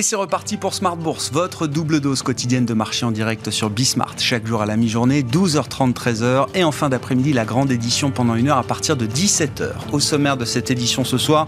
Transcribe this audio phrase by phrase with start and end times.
[0.00, 3.68] Et c'est reparti pour Smart Bourse, votre double dose quotidienne de marché en direct sur
[3.68, 4.14] Bismart.
[4.16, 6.46] Chaque jour à la mi-journée, 12h30, 13h.
[6.54, 9.72] Et en fin d'après-midi, la grande édition pendant une heure à partir de 17h.
[9.92, 11.44] Au sommaire de cette édition ce soir,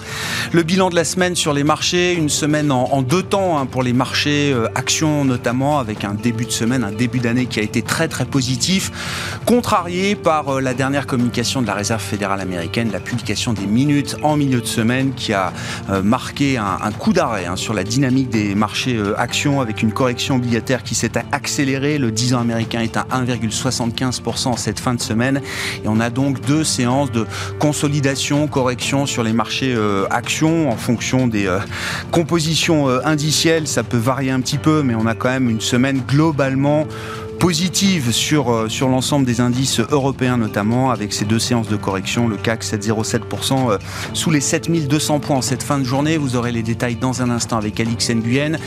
[0.52, 2.12] le bilan de la semaine sur les marchés.
[2.12, 6.44] Une semaine en, deux temps hein, pour les marchés, euh, actions notamment, avec un début
[6.44, 9.38] de semaine, un début d'année qui a été très très positif.
[9.46, 14.16] Contrarié par euh, la dernière communication de la Réserve fédérale américaine, la publication des minutes
[14.22, 15.54] en milieu de semaine qui a
[15.88, 19.92] euh, marqué un, coup d'arrêt hein, sur la dynamique des marchés euh, actions avec une
[19.92, 21.98] correction obligataire qui s'est accélérée.
[21.98, 25.40] Le 10 ans américain est à 1,75% en cette fin de semaine.
[25.84, 27.26] Et on a donc deux séances de
[27.58, 31.58] consolidation, correction sur les marchés euh, actions en fonction des euh,
[32.10, 33.66] compositions indicielles.
[33.66, 36.86] Ça peut varier un petit peu, mais on a quand même une semaine globalement
[37.42, 42.28] positive sur, euh, sur l'ensemble des indices européens notamment, avec ces deux séances de correction,
[42.28, 43.78] le CAC 7,07% euh,
[44.12, 46.18] sous les 7200 points cette fin de journée.
[46.18, 48.58] Vous aurez les détails dans un instant avec Alix Nguyen.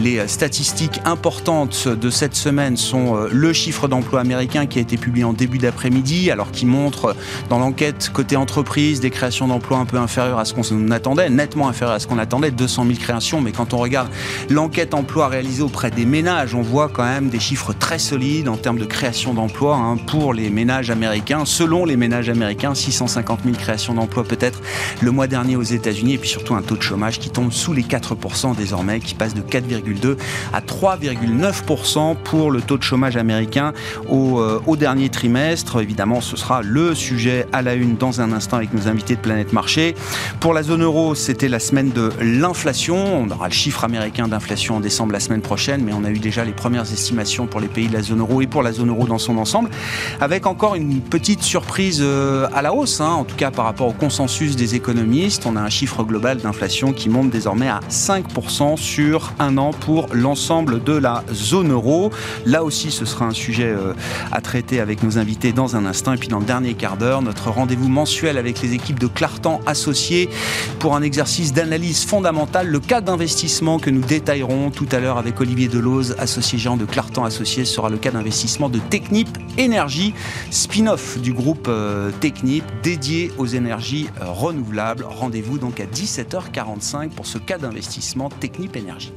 [0.00, 4.96] Les euh, statistiques importantes de cette semaine sont le chiffre d'emploi américain qui a été
[4.96, 7.14] publié en début d'après-midi, alors qui montre
[7.50, 11.68] dans l'enquête côté entreprise des créations d'emplois un peu inférieures à ce qu'on attendait, nettement
[11.68, 14.08] inférieures à ce qu'on attendait, 200 000 créations, mais quand on regarde
[14.50, 18.56] l'enquête emploi réalisée auprès des ménages, on voit quand même des chiffres très solides en
[18.56, 21.44] termes de création d'emplois hein, pour les ménages américains.
[21.44, 24.60] Selon les ménages américains, 650 000 créations d'emplois peut-être
[25.02, 27.72] le mois dernier aux États-Unis et puis surtout un taux de chômage qui tombe sous
[27.72, 30.16] les 4% désormais, qui passe de 4,2
[30.52, 33.72] à 3,9% pour le taux de chômage américain
[34.08, 35.82] au, euh, au dernier trimestre.
[35.82, 39.20] Évidemment, ce sera le sujet à la une dans un instant avec nos invités de
[39.20, 39.94] Planète Marché.
[40.40, 42.96] Pour la zone euro, c'était la semaine de l'inflation.
[42.96, 46.18] On aura le chiffre américain d'inflation en décembre la semaine prochaine, mais on a eu
[46.18, 48.88] déjà les premières estimations pour les pays de la zone euro et pour la zone
[48.88, 49.70] euro dans son ensemble,
[50.20, 53.88] avec encore une petite surprise euh, à la hausse, hein, en tout cas par rapport
[53.88, 55.46] au consensus des économistes.
[55.46, 60.06] On a un chiffre global d'inflation qui monte désormais à 5% sur un an pour
[60.12, 62.10] l'ensemble de la zone euro.
[62.46, 63.94] Là aussi, ce sera un sujet euh,
[64.32, 66.12] à traiter avec nos invités dans un instant.
[66.12, 69.60] Et puis dans le dernier quart d'heure, notre rendez-vous mensuel avec les équipes de Clartan
[69.66, 70.28] associés
[70.78, 75.40] pour un exercice d'analyse fondamentale, le cas d'investissement que nous détaillerons tout à l'heure avec
[75.40, 80.12] Olivier Deloze, associé géant de Clartan associé, sera le cas d'investissement de Technip Énergie,
[80.50, 85.04] spin-off du groupe euh, Technip dédié aux énergies euh, renouvelables.
[85.04, 89.14] Rendez-vous donc à 17h45 pour ce cas d'investissement Technip Énergie.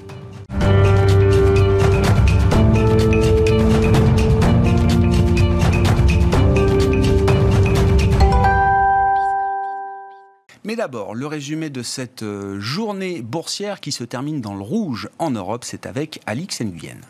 [10.63, 15.09] Mais d'abord, le résumé de cette euh, journée boursière qui se termine dans le rouge
[15.19, 17.01] en Europe, c'est avec Alix Nguyen.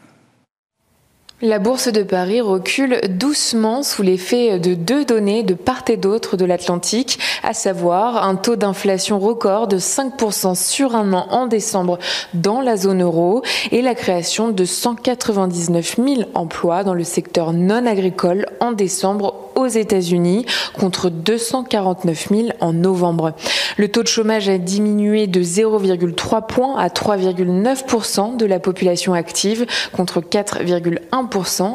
[1.43, 6.35] La bourse de Paris recule doucement sous l'effet de deux données de part et d'autre
[6.35, 11.99] de l'Atlantique, à savoir un taux d'inflation record de 5% sur un an en décembre
[12.33, 17.85] dans la zone euro et la création de 199 000 emplois dans le secteur non
[17.85, 23.33] agricole en décembre aux États-Unis contre 249 000 en novembre.
[23.77, 29.67] Le taux de chômage a diminué de 0,3 points à 3,9% de la population active
[29.93, 31.26] contre 4,1%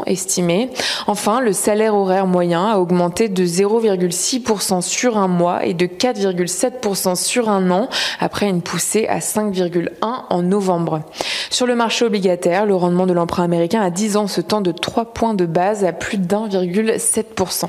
[0.06, 0.70] estimé.
[1.06, 7.14] Enfin, le salaire horaire moyen a augmenté de 0,6% sur un mois et de 4,7%
[7.16, 7.88] sur un an
[8.20, 11.02] après une poussée à 5,1 en novembre.
[11.50, 14.72] Sur le marché obligataire, le rendement de l'emprunt américain à 10 ans se tend de
[14.72, 17.66] 3 points de base à plus d'1,7%.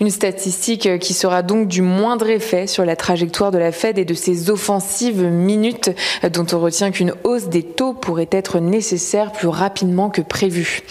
[0.00, 4.04] Une statistique qui sera donc du moindre effet sur la trajectoire de la Fed et
[4.04, 5.90] de ses offensives minutes
[6.32, 10.82] dont on retient qu'une hausse des taux pourrait être nécessaire plus rapidement que prévu.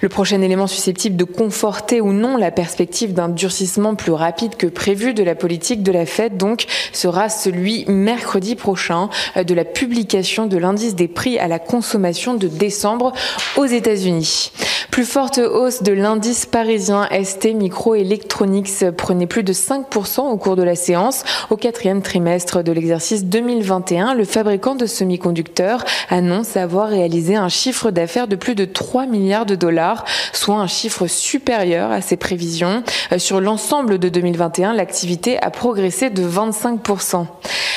[0.00, 4.66] Le prochain élément susceptible de conforter ou non la perspective d'un durcissement plus rapide que
[4.66, 10.46] prévu de la politique de la Fed, donc, sera celui mercredi prochain de la publication
[10.46, 13.12] de l'indice des prix à la consommation de décembre
[13.56, 14.52] aux États-Unis.
[14.90, 20.62] Plus forte hausse de l'indice parisien ST Microelectronics prenait plus de 5% au cours de
[20.62, 21.24] la séance.
[21.50, 27.90] Au quatrième trimestre de l'exercice 2021, le fabricant de semi-conducteurs annonce avoir réalisé un chiffre
[27.90, 29.83] d'affaires de plus de 3 milliards de dollars
[30.32, 32.82] soit un chiffre supérieur à ses prévisions.
[33.12, 37.26] Euh, sur l'ensemble de 2021, l'activité a progressé de 25%.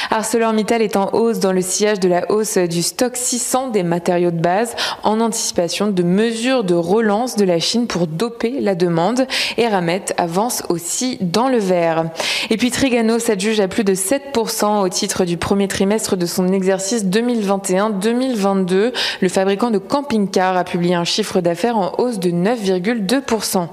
[0.09, 4.31] ArcelorMittal est en hausse dans le sillage de la hausse du stock 600 des matériaux
[4.31, 9.27] de base en anticipation de mesures de relance de la Chine pour doper la demande.
[9.57, 12.05] Et Ramet avance aussi dans le vert.
[12.49, 16.51] Et puis Trigano s'adjuge à plus de 7% au titre du premier trimestre de son
[16.53, 18.93] exercice 2021-2022.
[19.21, 23.67] Le fabricant de camping-car a publié un chiffre d'affaires en hausse de 9,2%.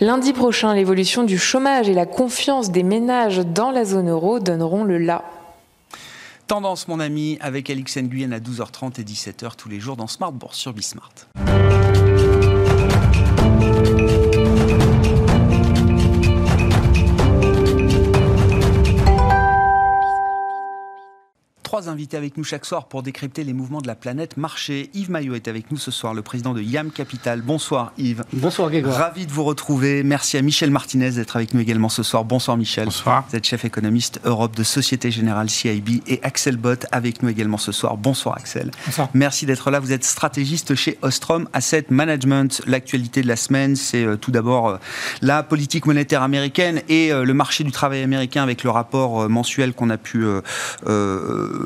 [0.00, 4.84] Lundi prochain, l'évolution du chômage et la confiance des ménages dans la zone euro donneront
[4.84, 5.24] le là.
[6.46, 10.32] Tendance, mon ami, avec Alix Nguyen à 12h30 et 17h tous les jours dans Smart
[10.32, 11.12] Bourse sur Bismart.
[21.76, 24.88] Trois invités avec nous chaque soir pour décrypter les mouvements de la planète marché.
[24.94, 27.42] Yves Maillot est avec nous ce soir, le président de YAM Capital.
[27.42, 28.24] Bonsoir Yves.
[28.32, 28.96] Bonsoir Grégoire.
[28.96, 30.02] Ravi de vous retrouver.
[30.02, 32.24] Merci à Michel Martinez d'être avec nous également ce soir.
[32.24, 32.86] Bonsoir Michel.
[32.86, 33.26] Bonsoir.
[33.28, 37.58] Vous êtes chef économiste Europe de Société Générale CIB et Axel Bott avec nous également
[37.58, 37.98] ce soir.
[37.98, 38.70] Bonsoir Axel.
[38.86, 39.10] Bonsoir.
[39.12, 39.78] Merci d'être là.
[39.78, 42.62] Vous êtes stratégiste chez Ostrom Asset Management.
[42.66, 44.76] L'actualité de la semaine, c'est euh, tout d'abord euh,
[45.20, 49.74] la politique monétaire américaine et euh, le marché du travail américain avec le rapport mensuel
[49.74, 50.24] qu'on a pu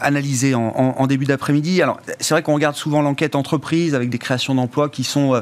[0.00, 1.82] analysé en, début d'après-midi.
[1.82, 5.40] Alors, c'est vrai qu'on regarde souvent l'enquête entreprise avec des créations d'emplois qui sont euh,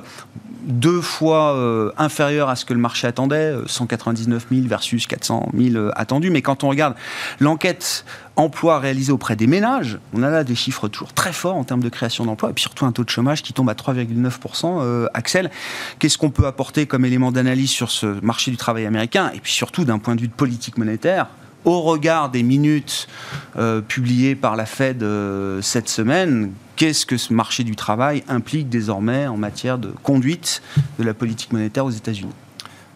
[0.62, 5.90] deux fois euh, inférieures à ce que le marché attendait, 199 000 versus 400 000
[5.94, 6.30] attendus.
[6.30, 6.94] Mais quand on regarde
[7.40, 8.04] l'enquête
[8.36, 11.82] emploi réalisée auprès des ménages, on a là des chiffres toujours très forts en termes
[11.82, 15.08] de création d'emplois et puis surtout un taux de chômage qui tombe à 3,9%.
[15.14, 15.50] Axel,
[15.98, 19.52] qu'est-ce qu'on peut apporter comme élément d'analyse sur ce marché du travail américain et puis
[19.52, 21.28] surtout d'un point de vue de politique monétaire
[21.64, 23.08] au regard des minutes
[23.56, 28.68] euh, publiées par la Fed euh, cette semaine, qu'est-ce que ce marché du travail implique
[28.68, 30.62] désormais en matière de conduite
[30.98, 32.32] de la politique monétaire aux États-Unis?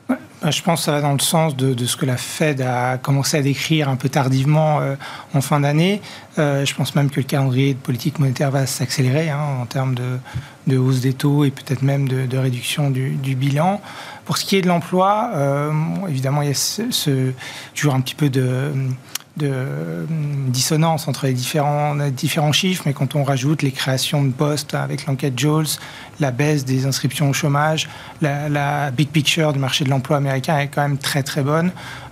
[0.09, 3.37] Je pense que ça va dans le sens de, ce que la Fed a commencé
[3.37, 4.95] à décrire un peu tardivement euh,
[5.35, 6.01] en fin d'année.
[6.37, 10.79] je pense même que le calendrier de politique monétaire va s'accélérer hein, en termes de,
[10.79, 13.81] hausse des taux et peut-être même de, réduction du, du bilan.
[14.29, 15.73] Pour ce qui est de l'emploi, euh,
[16.07, 17.33] évidemment, il y a ce,
[17.75, 18.73] toujours un petit peu de,
[20.49, 25.07] dissonance entre les différents, différents chiffres, mais quand on rajoute les créations de postes avec
[25.07, 25.67] l'enquête Jones,
[26.21, 27.89] la baisse des inscriptions au chômage,
[28.21, 31.71] la, big picture du marché de l'emploi américain est quand même très très bonne.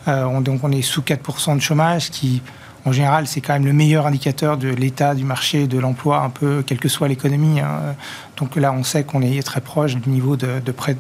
[0.08, 2.42] Euh, donc on est sous 4% de chômage, qui
[2.86, 6.30] en général, c'est quand même le meilleur indicateur de l'état du marché de l'emploi, un
[6.30, 7.58] peu, quelle que soit l'économie.
[7.58, 7.96] Hein.
[8.36, 10.96] Donc là, on sait qu'on est très proche du niveau de, de près,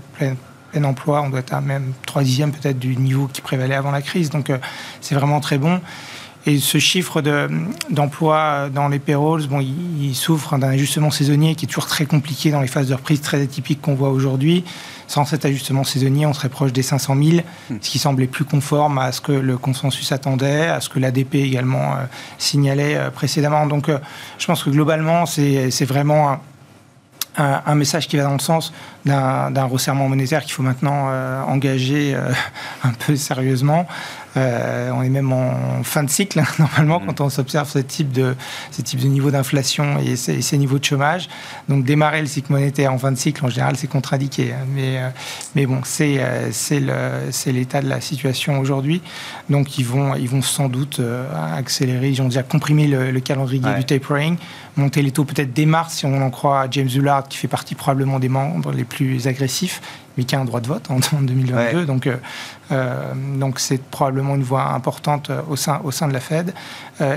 [0.84, 4.02] emploi, on doit être à même 3 dixièmes peut-être du niveau qui prévalait avant la
[4.02, 4.30] crise.
[4.30, 4.58] Donc euh,
[5.00, 5.80] c'est vraiment très bon.
[6.48, 7.22] Et ce chiffre
[7.90, 12.52] d'emploi dans les payrolls, bon, il, souffre d'un ajustement saisonnier qui est toujours très compliqué
[12.52, 14.64] dans les phases de reprise très atypiques qu'on voit aujourd'hui.
[15.08, 17.38] Sans cet ajustement saisonnier, on serait proche des 500 000,
[17.70, 17.76] hmm.
[17.80, 21.34] ce qui semblait plus conforme à ce que le consensus attendait, à ce que l'ADP
[21.34, 22.04] également euh,
[22.38, 23.66] signalait euh, précédemment.
[23.66, 23.90] Donc
[24.38, 26.40] je pense que globalement, c'est vraiment un,
[27.74, 28.72] message qui va dans le sens
[29.04, 32.32] d'un resserrement monétaire qu'il faut maintenant euh, engager euh,
[32.84, 33.86] un peu sérieusement.
[34.36, 38.10] Euh, on est même en fin de cycle, hein, normalement, quand on s'observe ce type
[38.12, 38.34] de,
[38.70, 41.28] ce type de niveau d'inflation et, ces, niveaux de chômage.
[41.68, 44.52] Donc, démarrer le cycle monétaire en fin de cycle, en général, c'est contre-indiqué.
[44.52, 44.66] Hein.
[44.74, 45.00] Mais,
[45.54, 46.20] mais bon, c'est
[47.46, 49.02] l'état de la situation aujourd'hui.
[49.50, 51.00] Donc, ils vont, ils vont sans doute
[51.56, 52.10] accélérer.
[52.10, 54.36] Ils ont déjà comprimé le, calendrier du tapering,
[54.76, 57.74] monter les taux peut-être dès mars, si on en croit James Hullard, qui fait partie
[57.74, 59.82] probablement des membres les plus plus agressif,
[60.16, 61.86] mais qui a un droit de vote en, 2022.
[61.86, 62.16] Donc, euh,
[62.72, 66.54] euh, donc c'est probablement une voie importante euh, au sein, au sein de la Fed.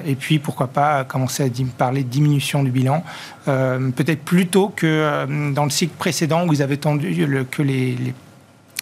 [0.06, 3.04] et puis, pourquoi pas commencer à parler de diminution du bilan,
[3.46, 7.96] peut-être plus tôt que dans le cycle précédent où ils avaient tendu le, que les,
[7.96, 8.14] les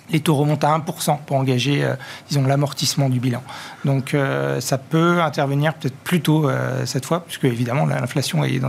[0.09, 1.95] les taux remontent à 1% pour engager, euh,
[2.30, 3.44] disons, l'amortissement du bilan.
[3.85, 8.61] Donc euh, ça peut intervenir peut-être plus tôt euh, cette fois, puisque évidemment l'inflation est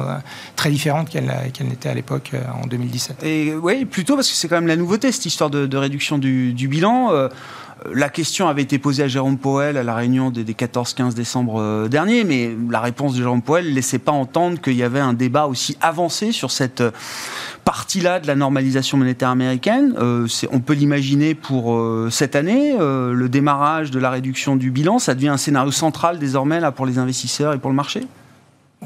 [0.57, 1.27] très différente qu'elle
[1.61, 3.23] n'était à l'époque en 2017.
[3.23, 6.53] Et oui, plutôt parce que c'est quand même la nouveauté, cette histoire de, réduction du,
[6.53, 7.29] du bilan
[7.93, 11.89] la question avait été posée à Jérôme Powell à la réunion des, 14-15 décembre euh,
[11.89, 15.13] dernier, mais la réponse de Jérôme Powell ne laissait pas entendre qu'il y avait un
[15.13, 16.91] débat aussi avancé sur cette euh,
[17.65, 19.95] partie-là de la normalisation monétaire américaine.
[19.99, 21.79] Euh, on peut l'imaginer pour
[22.11, 26.61] cette année, le démarrage de la réduction du bilan, ça devient un scénario central désormais
[26.61, 28.07] là, pour les investisseurs et pour le marché?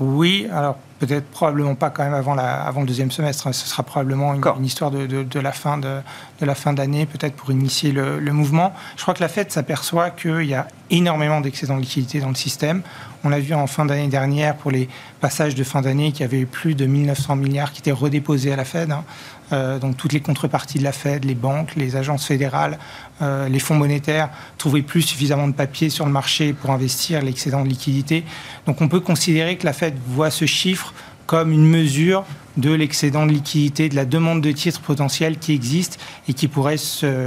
[0.01, 3.53] Oui, alors peut-être probablement pas quand même avant, la, avant le deuxième semestre.
[3.53, 5.99] Ce sera probablement une, histoire de, de, la fin de,
[6.41, 8.73] de la fin d'année, peut-être pour initier le, le, mouvement.
[8.97, 12.35] Je crois que la Fed s'aperçoit qu'il y a énormément d'excédents de liquidité dans le
[12.35, 12.83] système.
[13.25, 14.89] On a vu en fin d'année dernière pour les
[15.21, 18.57] passages de fin d'année qu'il y avait plus de 1900 milliards qui étaient redéposés à
[18.57, 18.93] la Fed.
[18.93, 19.05] Hein.
[19.53, 22.79] Euh, donc toutes les contreparties de la Fed, les banques, les agences fédérales,
[23.21, 27.63] euh, les fonds monétaires trouvaient plus suffisamment de papier sur le marché pour investir l'excédent
[27.63, 28.25] de liquidité.
[28.67, 30.95] Donc on peut considérer que la Fed voit ce chiffre
[31.27, 32.25] comme une mesure
[32.59, 36.77] de l'excédent de liquidité, de la demande de titres potentiels qui existe et qui pourrait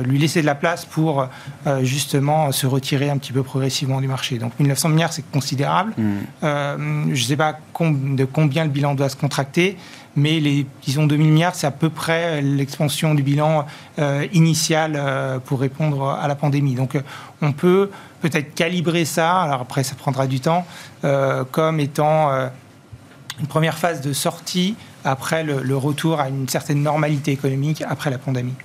[0.03, 1.27] lui laisser de la place pour
[1.65, 4.38] euh, justement se retirer un petit peu progressivement du marché.
[4.38, 5.94] Donc 1900 milliards, c'est considérable.
[5.98, 6.44] Mmh.
[6.44, 9.77] je ne sais pas de combien le bilan doit se contracter,
[10.15, 13.65] mais les, disons, 2000 milliards, c'est à peu près l'expansion du bilan
[14.00, 16.75] euh, initial euh, pour répondre à la pandémie.
[16.75, 16.98] Donc,
[17.41, 17.89] on peut
[18.22, 20.65] peut-être calibrer ça, alors après, ça prendra du temps,
[21.51, 22.31] comme étant
[23.39, 28.17] une première phase de sortie après le retour à une certaine normalité économique après la
[28.17, 28.55] pandémie.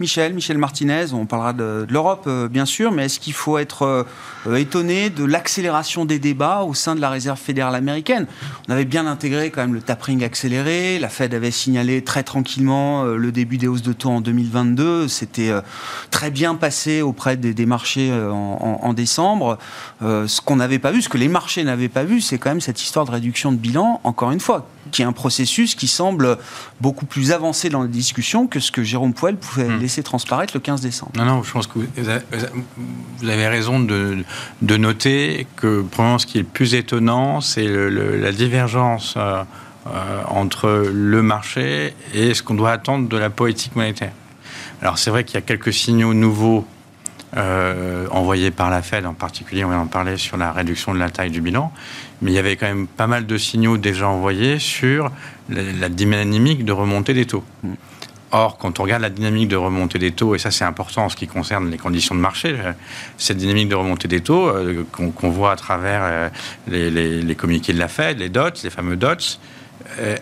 [0.00, 4.06] Michel, Michel Martinez, on parlera de, l'Europe euh, bien sûr, mais est-ce qu'il faut être
[4.46, 8.26] euh, étonné de l'accélération des débats au sein de la réserve fédérale américaine?
[8.66, 13.04] On avait bien intégré quand même le tapering accéléré, la Fed avait signalé très tranquillement
[13.04, 15.52] euh, le début des hausses de taux en 2022, c'était
[16.10, 19.58] très bien passé auprès des, marchés en, décembre.
[20.00, 22.60] ce qu'on n'avait pas vu, ce que les marchés n'avaient pas vu, c'est quand même
[22.60, 26.38] cette histoire de réduction de bilan, encore une fois, qui est un processus qui semble
[26.80, 29.80] beaucoup plus avancé dans la discussion que ce que Jérôme Poel pouvait hmm.
[29.80, 31.12] laisser transparaître le 15 décembre.
[31.16, 34.24] Non, non, je pense que vous avez, raison de,
[34.62, 39.42] de, noter que, probablement, ce qui est le plus étonnant, c'est la divergence euh,
[39.86, 44.12] euh, entre le marché et ce qu'on doit attendre de la politique monétaire.
[44.82, 46.66] Alors, c'est vrai qu'il y a quelques signaux nouveaux
[47.36, 51.10] euh, envoyés par la Fed, en particulier, on en parler sur la réduction de la
[51.10, 51.72] taille du bilan,
[52.22, 55.12] mais il y avait quand même pas mal de signaux déjà envoyés sur
[55.48, 57.44] la, dynamique de remontée des taux.
[57.62, 57.68] Mm.
[58.32, 61.08] Or, quand on regarde la dynamique de remontée des taux, et ça c'est important en
[61.08, 62.72] ce qui concerne les conditions de marché, euh,
[63.18, 66.28] cette dynamique de remontée des taux euh, qu'on voit à travers euh,
[66.68, 69.40] les, communiqués de la Fed, les DOTS, les fameux DOTS,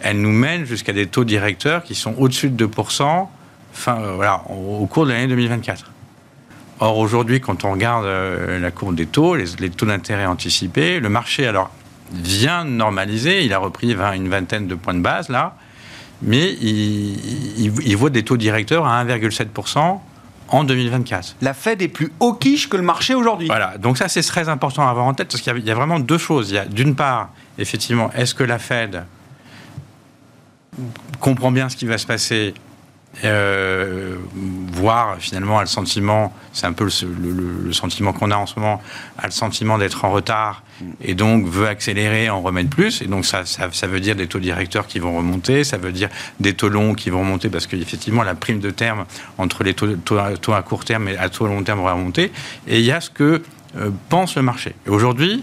[0.02, 3.26] elle nous mène jusqu'à des taux directeurs qui sont au-dessus de 2%
[3.72, 5.90] fin, voilà, au, cours de l'année 2024.
[6.80, 11.46] Or, aujourd'hui, quand on regarde la courbe des taux, les taux d'intérêt anticipés, le marché,
[11.46, 11.70] alors
[12.12, 13.44] vient normaliser.
[13.44, 15.54] Il a repris une vingtaine de points de base là,
[16.22, 20.00] mais il, voit des taux directeurs à 1,7%
[20.48, 21.36] en 2024.
[21.42, 23.48] La Fed est plus hawkish que le marché aujourd'hui.
[23.48, 26.00] Voilà, donc ça c'est très important à avoir en tête parce qu'il y, a vraiment
[26.00, 26.50] deux choses.
[26.50, 29.04] Il y a d'une part, effectivement, est-ce que la Fed
[31.20, 32.54] comprend bien ce qui va se passer
[33.24, 34.16] euh,
[34.72, 38.80] voir finalement a le sentiment, c'est un peu le, sentiment qu'on a en ce moment,
[39.18, 40.62] a le sentiment d'être en retard
[41.02, 43.02] et donc veut accélérer, en remettre plus.
[43.02, 46.08] Et donc ça, ça, veut dire des taux directeurs qui vont remonter, ça veut dire
[46.40, 49.04] des taux longs qui vont remonter parce qu'effectivement la prime de terme
[49.38, 52.32] entre les taux, taux, à court terme et à taux à long terme va remonter.
[52.66, 53.42] Et il y a ce que
[53.76, 54.74] euh, pense le marché.
[54.86, 55.42] Et aujourd'hui,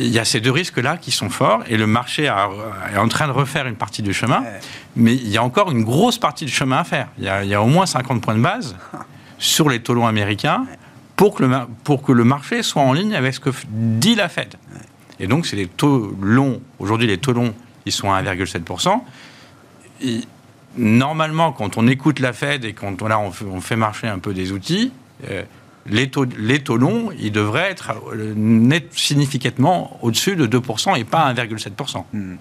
[0.00, 3.26] il y a ces deux risques-là qui sont forts et le marché est en train
[3.26, 4.44] de refaire une partie du chemin,
[4.96, 7.08] mais il y a encore une grosse partie du chemin à faire.
[7.18, 8.76] Il y a, au moins 50 points de base
[9.38, 10.64] sur les taux longs américains
[11.16, 11.50] pour que, le,
[11.84, 14.54] pour que le marché soit en ligne avec ce que dit la Fed.
[15.20, 16.60] Et donc, c'est les taux longs.
[16.78, 17.54] Aujourd'hui, les taux longs,
[17.86, 19.00] ils sont à 1,7%.
[20.76, 23.08] normalement, quand on écoute la Fed et quand on,
[23.48, 24.92] on, fait, marcher un peu des outils,
[25.30, 25.42] euh,
[25.86, 31.04] les taux, les taux longs, ils devraient être euh, net, significativement au-dessus de 2% et
[31.04, 32.04] pas 1,7%.
[32.12, 32.36] Hmm.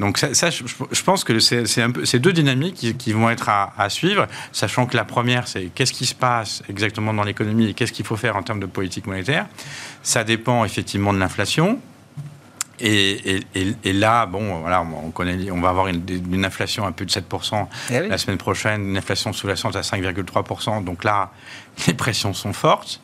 [0.00, 3.90] Donc ça, je, pense que c'est un peu ces deux dynamiques qui, vont être à,
[3.90, 7.92] suivre, sachant que la première, c'est qu'est-ce qui se passe exactement dans l'économie et qu'est-ce
[7.92, 9.46] qu'il faut faire en termes de politique monétaire.
[10.02, 11.78] Ça dépend effectivement de l'inflation.
[12.80, 13.42] Et,
[13.84, 18.08] là, bon, voilà, on, connaît, on va avoir une, inflation à plus de 7% eh
[18.08, 20.82] la semaine prochaine, une inflation sous-jacente à 5,3%.
[20.82, 21.30] Donc là,
[21.86, 23.02] les pressions sont fortes.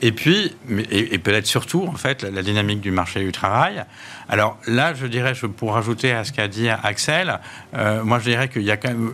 [0.00, 0.54] Et puis,
[0.90, 3.84] et, peut-être surtout, en fait, la, dynamique du marché du travail.
[4.28, 7.38] Alors là, je dirais, je, pour rajouter à ce qu'a dit Axel,
[7.76, 9.12] euh, moi je dirais qu'il y a quand même,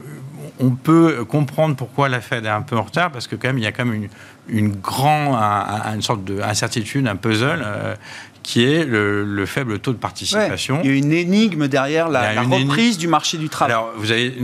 [0.59, 3.59] on peut comprendre pourquoi la Fed est un peu en retard, parce que quand même,
[3.59, 4.09] il y a quand même une,
[4.49, 7.63] une grande, une sorte d'incertitude, un puzzle.
[7.65, 7.95] Euh,
[8.43, 10.81] qui est le, faible taux de participation.
[10.83, 13.75] il y a une énigme derrière la, reprise du marché du travail.
[13.75, 14.35] Alors, vous avez,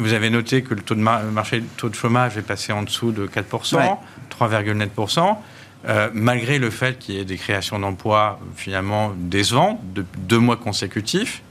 [0.00, 2.82] vous avez noté que le taux de, marché, le taux de chômage est passé en
[2.82, 3.96] dessous de 4%,
[4.38, 5.36] 3,9%.
[5.88, 10.56] Euh, malgré le fait qu'il y ait des créations d'emplois finalement décevantes de deux mois
[10.56, 11.42] consécutifs.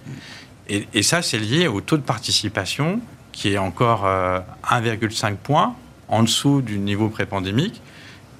[0.69, 3.01] Et, ça, c'est lié au taux de participation
[3.33, 5.75] qui est encore 1,5 euh, points
[6.07, 7.81] en dessous du niveau pré-pandémique.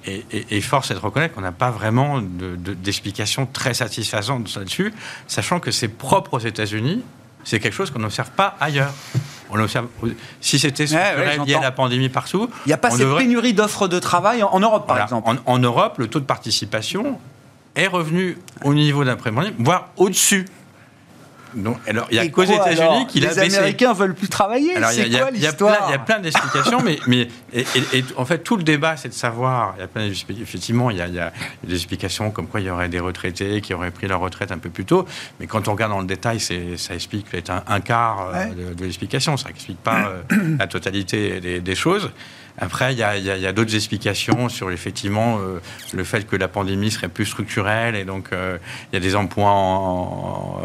[0.06, 4.94] Et, force est de reconnaître qu'on n'a pas vraiment d'explication très satisfaisante là-dessus,
[5.28, 7.02] sachant que c'est propre aux États-Unis,
[7.44, 8.94] c'est quelque chose qu'on n'observe pas ailleurs.
[9.52, 9.86] On observe,
[10.40, 12.48] si c'était lié à la pandémie partout.
[12.64, 15.30] Il n'y a pas cette pénurie d'offres de travail en, Europe, par exemple.
[15.44, 17.18] En, Europe, le taux de participation
[17.76, 20.46] est revenu au niveau d'un pré voire au-dessus
[21.86, 23.44] alors, il y a qu'aux États-Unis qu'il a baissé.
[23.44, 24.74] Les Américains veulent plus travailler.
[24.90, 28.62] C'est quoi l'histoire Il y a plein d'explications, mais, mais et, en fait, tout le
[28.62, 29.74] débat, c'est de savoir.
[29.76, 30.08] Il y a plein
[30.40, 31.32] effectivement, il y, a, il y, a,
[31.64, 34.58] des explications comme quoi il y aurait des retraités qui auraient pris leur retraite un
[34.58, 35.06] peu plus tôt.
[35.40, 39.36] Mais quand on regarde dans le détail, ça explique peut-être un, quart euh, de, l'explication.
[39.36, 42.10] Ça n'explique pas euh, la totalité des, choses.
[42.58, 45.58] Après, il y a, a d'autres explications sur effectivement euh,
[45.92, 49.50] le fait que la pandémie serait plus structurelle et donc il y a des emplois
[49.50, 50.60] en,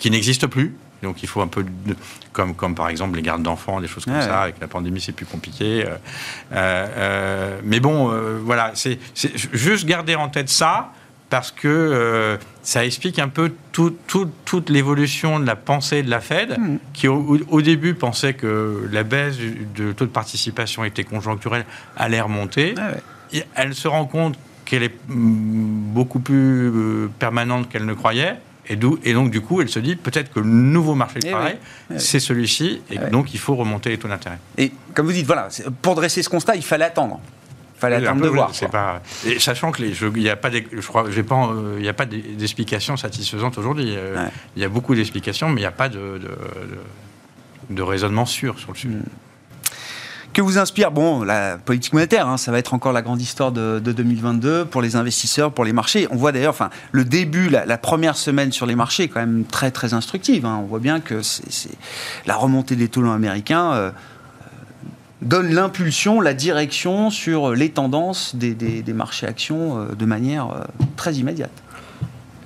[0.00, 0.74] qui n'existe plus.
[1.02, 1.96] Donc il faut un peu de,
[2.32, 4.42] comme, comme par exemple les gardes d'enfants, des choses comme ça.
[4.42, 5.84] Avec la pandémie, c'est plus compliqué.
[5.86, 5.96] Euh,
[6.52, 8.12] euh, mais bon,
[8.44, 10.92] voilà, c'est juste garder en tête ça
[11.30, 16.78] parce que ça explique un peu toute l'évolution de la pensée de la Fed, hmm.
[16.92, 21.64] qui au, début pensait que la baisse de taux de participation était conjoncturelle,
[21.96, 22.74] allait remonter.
[23.54, 24.36] Elle se rend compte
[24.70, 28.36] qu'elle est mm, beaucoup plus euh, permanente qu'elle ne croyait.
[28.70, 31.30] Et, et, donc, du coup, elle se dit peut-être que le nouveau marché du eh
[31.30, 31.58] travail,
[31.92, 34.38] eh c'est celui-ci, et eh donc il faut remonter les taux d'intérêt.
[34.56, 35.48] Et comme vous dites, voilà,
[35.82, 37.20] pour dresser ce constat, il fallait attendre.
[37.76, 38.52] Il fallait attendre de voir.
[38.70, 42.06] Pas, et sachant que il n'y a pas, je crois, pas, euh, il a pas
[42.06, 43.94] d'explication satisfaisante aujourd'hui.
[43.96, 44.24] Euh,
[44.54, 46.20] il y a beaucoup d'explications, mais il n'y a pas de,
[47.70, 48.94] de, raisonnement sûr sur le sujet.
[48.94, 49.29] Hmm
[50.32, 53.52] que vous inspire Bon, la politique monétaire, hein, ça va être encore la grande histoire
[53.52, 56.06] de, 2022 pour les investisseurs, pour les marchés.
[56.10, 56.56] On voit d'ailleurs,
[56.92, 60.46] le début, la, première semaine sur les marchés est quand même très très instructive.
[60.46, 60.60] Hein.
[60.62, 61.20] On voit bien que
[62.26, 63.72] la remontée des taux américains.
[63.72, 63.90] Euh,
[65.22, 70.64] donne l'impulsion, la direction sur les tendances des, marchés actions euh, de manière euh,
[70.96, 71.52] très immédiate.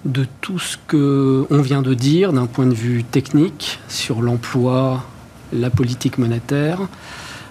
[0.05, 5.05] De tout ce qu'on vient de dire d'un point de vue technique sur l'emploi,
[5.53, 6.81] la politique monétaire,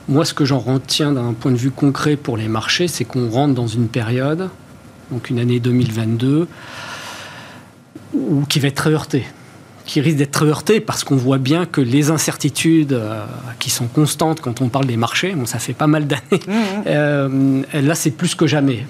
[0.07, 3.29] moi, ce que j'en retiens d'un point de vue concret pour les marchés, c'est qu'on
[3.29, 4.49] rentre dans une période,
[5.11, 6.47] donc une année 2022,
[8.13, 9.25] où, qui va être très heurtée
[9.85, 13.25] qui risque d'être très heurtée parce qu'on voit bien que les incertitudes euh,
[13.59, 16.51] qui sont constantes quand on parle des marchés, bon, ça fait pas mal d'années, mmh,
[16.51, 16.83] mmh.
[16.87, 18.85] Euh, là c'est plus que jamais.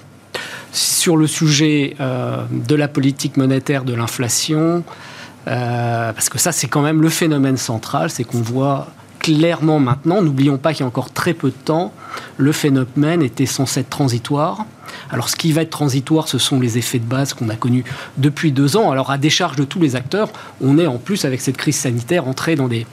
[0.72, 4.84] Sur le sujet euh, de la politique monétaire, de l'inflation,
[5.44, 8.88] parce que ça c'est quand même le phénomène central, c'est qu'on voit
[9.24, 11.94] clairement maintenant, n'oublions pas qu'il y a encore très peu de temps,
[12.36, 14.66] le phénomène était censé être transitoire.
[15.10, 17.84] Alors ce qui va être transitoire, ce sont les effets de base qu'on a connus
[18.18, 18.90] depuis deux ans.
[18.90, 20.28] Alors à décharge de tous les acteurs,
[20.60, 22.86] on est en plus avec cette crise sanitaire entré dans des,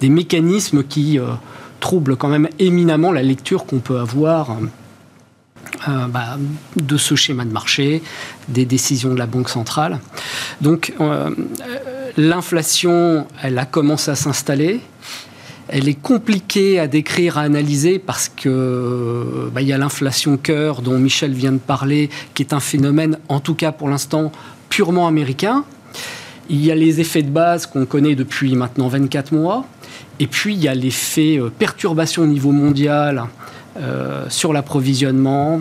[0.00, 1.26] des mécanismes qui euh,
[1.78, 4.56] troublent quand même éminemment la lecture qu'on peut avoir.
[5.88, 6.36] Euh, bah,
[6.76, 8.02] de ce schéma de marché,
[8.48, 10.00] des décisions de la Banque centrale.
[10.60, 11.30] Donc euh,
[12.16, 14.80] l'inflation, elle a commencé à s'installer.
[15.68, 20.80] Elle est compliquée à décrire, à analyser parce que bah, il y a l'inflation cœur
[20.80, 24.30] dont Michel vient de parler, qui est un phénomène, en tout cas pour l'instant,
[24.68, 25.64] purement américain.
[26.48, 29.66] Il y a les effets de base qu'on connaît depuis maintenant 24 mois.
[30.20, 33.24] Et puis il y a l'effet euh, perturbation au niveau mondial
[33.76, 35.60] euh, sur l'approvisionnement,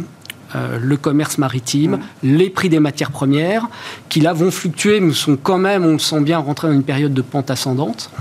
[0.55, 3.67] euh, le commerce maritime, les prix des matières premières,
[4.07, 6.83] qui là vont fluctuer, mais sont quand même, on le sent bien, rentrés dans une
[6.83, 8.11] période de pente ascendante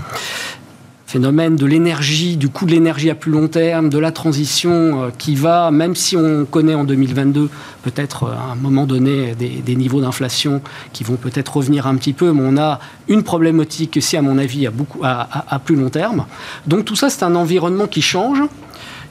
[1.05, 5.09] phénomène de l'énergie, du coût de l'énergie à plus long terme, de la transition euh,
[5.17, 7.49] qui va, même si on connaît en 2022
[7.83, 10.61] peut-être euh, à un moment donné des, niveaux d'inflation
[10.93, 14.37] qui vont peut-être revenir un petit peu, mais on a une problématique aussi à mon
[14.37, 14.67] avis
[15.03, 16.25] à, plus long terme.
[16.65, 18.39] Donc tout ça c'est un environnement qui change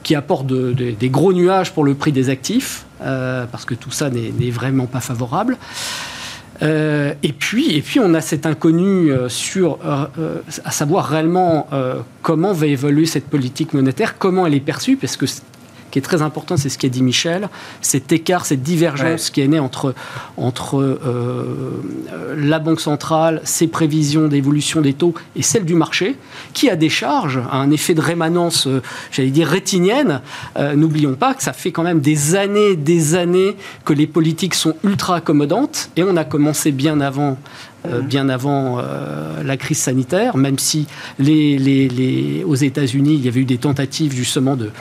[0.03, 4.11] qui apporte des gros nuages pour le prix des actifs, euh, parce que tout ça
[4.11, 5.57] n'est vraiment pas favorable.
[6.61, 11.67] Euh, et, puis, et puis, on a cet inconnu euh, sur, euh, à savoir réellement
[12.21, 15.25] comment va évoluer cette politique monétaire, comment elle est perçue, parce que
[15.95, 17.47] qui est très important, c'est ce qu'a dit Michel,
[17.79, 19.95] cet écart, cette divergence qui est née entre,
[20.35, 21.81] entre euh,
[22.35, 26.17] la Banque centrale, ses prévisions d'évolution des taux et celle du marché,
[26.51, 30.19] qui a des charges, a un effet de rémanence, euh, j'allais dire rétinienne.
[30.57, 33.55] Euh, n'oublions pas que ça fait quand même des années, des années
[33.85, 37.37] que les politiques sont ultra accommodantes et on a commencé bien avant
[38.05, 38.81] bien avant
[39.43, 40.87] la crise sanitaire, même si
[41.19, 44.71] les, les, les, aux États-Unis, il y avait eu des tentatives justement de,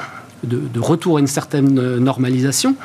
[0.45, 2.77] de, retour à une certaine euh, normalisation.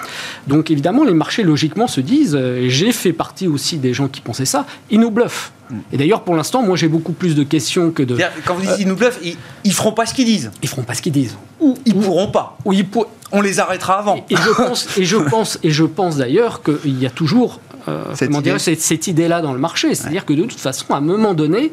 [0.48, 4.22] Donc évidemment, les marchés logiquement se disent, euh, j'ai fait partie aussi des gens qui
[4.22, 5.52] pensaient ça, ils nous bluffent.
[5.92, 8.18] Et d'ailleurs, pour l'instant, moi, j'ai beaucoup plus de questions que de.
[8.46, 10.52] Quand vous dites qu'ils nous bluffent, ils, ne feront pas ce qu'ils disent.
[10.64, 11.38] Ils feront pas ce qu'ils disent.
[11.60, 12.58] Ou ils pourront pas.
[12.66, 12.86] Ou ils
[13.32, 14.26] On les arrêtera avant.
[14.30, 17.60] Et, je pense, et je pense, et je pense d'ailleurs qu'il y a toujours
[17.90, 18.60] euh, cette, idée.
[18.60, 19.96] cette, idée-là dans le marché.
[19.96, 21.72] C'est-à-dire que de toute façon, à un moment donné,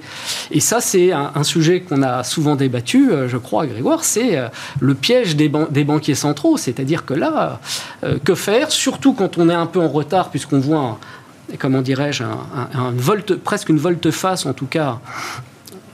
[0.51, 4.49] et ça c'est un, sujet qu'on a souvent débattu, euh, je crois, Grégoire, c'est euh,
[4.81, 6.57] le piège des, des, banquiers centraux.
[6.57, 7.61] C'est-à-dire que là,
[8.25, 10.99] que faire, surtout quand on est un peu en retard, puisqu'on voit, un,
[11.59, 14.99] comment dirais-je, un, volte, presque une volte-face en tout cas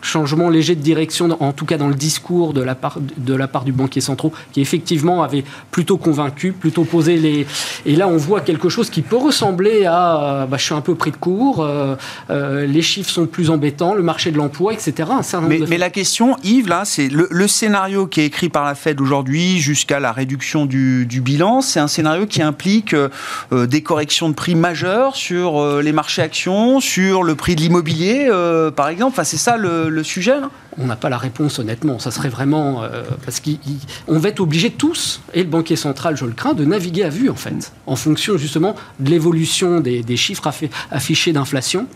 [0.02, 3.48] changement léger de direction, en tout cas dans le discours de la part, de la
[3.48, 7.46] part du banquier central, qui effectivement avait plutôt convaincu, plutôt posé les...
[7.86, 10.94] Et là, on voit quelque chose qui peut ressembler à bah, je suis un peu
[10.94, 11.94] pris de court, euh,
[12.30, 15.08] euh, les chiffres sont plus embêtants, le marché de l'emploi, etc.
[15.42, 19.00] mais, mais, la question, Yves, là, c'est le, scénario qui est écrit par la Fed
[19.00, 24.34] aujourd'hui jusqu'à la réduction du, bilan, c'est un scénario qui implique euh, des corrections de
[24.34, 28.28] prix majeures sur les marchés actions, sur le prix de l'immobilier,
[28.74, 29.12] par exemple.
[29.12, 30.34] Enfin, c'est ça le le, sujet
[30.78, 31.98] On n'a pas la réponse, honnêtement.
[31.98, 32.82] Ça serait vraiment.
[32.82, 36.64] Euh, parce qu'on va être obligés tous, et le banquier central, je le crains, de
[36.64, 40.50] naviguer à vue, en fait, en fonction justement de l'évolution des, chiffres
[40.90, 41.86] affichés d'inflation,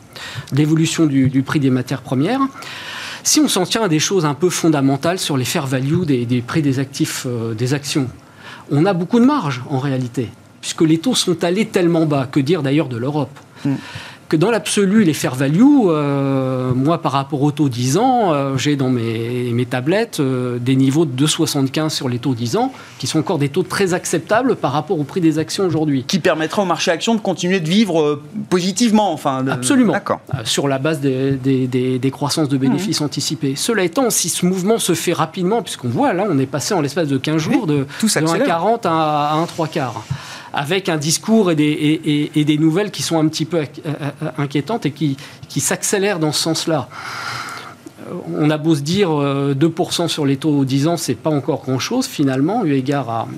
[0.52, 2.40] de l'évolution du, prix des matières premières.
[3.22, 6.42] Si on s'en tient à des choses un peu fondamentales sur les fair value des,
[6.46, 8.08] prix des actifs, euh, des actions,
[8.70, 10.28] on a beaucoup de marge en réalité,
[10.60, 12.28] puisque les taux sont allés tellement bas.
[12.30, 13.38] Que dire d'ailleurs de l'Europe?
[13.64, 13.74] Mm
[14.28, 18.56] que dans l'absolu, les fair value, euh, moi par rapport aux taux 10 ans, euh,
[18.56, 22.72] j'ai dans mes, mes tablettes euh, des niveaux de 2,75 sur les taux 10 ans,
[22.98, 26.04] qui sont encore des taux très acceptables par rapport au prix des actions aujourd'hui.
[26.04, 29.44] Qui permettra au marché action de continuer de vivre positivement, enfin.
[29.48, 29.94] Absolument.
[30.44, 33.04] sur la base des, des, des, croissances de bénéfices mmh.
[33.04, 33.54] anticipés.
[33.56, 36.80] Cela étant, si ce mouvement se fait rapidement, puisqu'on voit là, on est passé en
[36.80, 40.04] l'espace de 15 jours de, de 1,40 à, à 1,3 quart
[40.56, 43.66] avec un discours et des, nouvelles qui sont un petit peu
[44.38, 46.88] inquiétantes et qui s'accélèrent dans ce sens-là.
[48.06, 51.30] Euh, on a beau se dire 2% euh, sur les taux 10 ans, c'est pas
[51.30, 53.28] encore grand-chose finalement, eu égard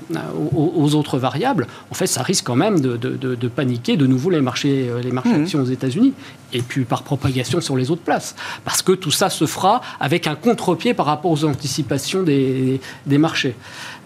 [0.55, 1.67] aux, autres variables.
[1.91, 5.37] En fait, ça risque quand même de, paniquer de nouveau les marchés, euh, les marchés
[5.37, 5.41] mmh.
[5.41, 6.13] actions aux États-Unis
[6.51, 8.35] et puis par propagation sur les autres places.
[8.65, 13.55] Parce que tout ça se fera avec un contre-pied par rapport aux anticipations des, marchés.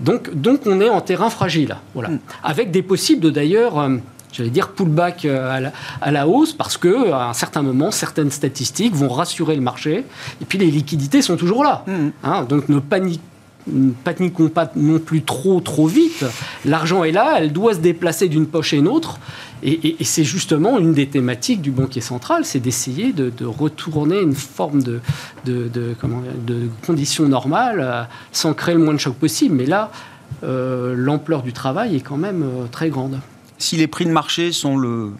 [0.01, 2.09] Donc, donc on est en terrain fragile, voilà.
[2.09, 2.19] Mmh.
[2.43, 3.77] Avec des possibles d'ailleurs
[4.33, 5.69] j'allais dire, pullback euh,
[6.01, 10.05] à la, hausse parce que à un certain moment, certaines statistiques vont rassurer le marché.
[10.41, 11.85] Et puis les liquidités sont toujours là.
[11.87, 12.09] Mmh.
[12.23, 12.43] Hein.
[12.43, 16.25] donc ne paniquons pas non plus trop trop vite.
[16.65, 19.19] L'argent est là, elle doit se déplacer d'une poche à une autre.
[19.65, 24.83] Et, c'est justement une des thématiques du banquier central, c'est d'essayer de, retourner une forme
[24.83, 24.99] de,
[25.45, 25.95] de, de,
[26.45, 29.55] de conditions normales euh, sans créer le moins de choc possible.
[29.55, 29.89] Mais là,
[30.43, 33.19] euh, l'ampleur du travail est quand même très grande
[33.57, 35.11] si les prix de marché sont le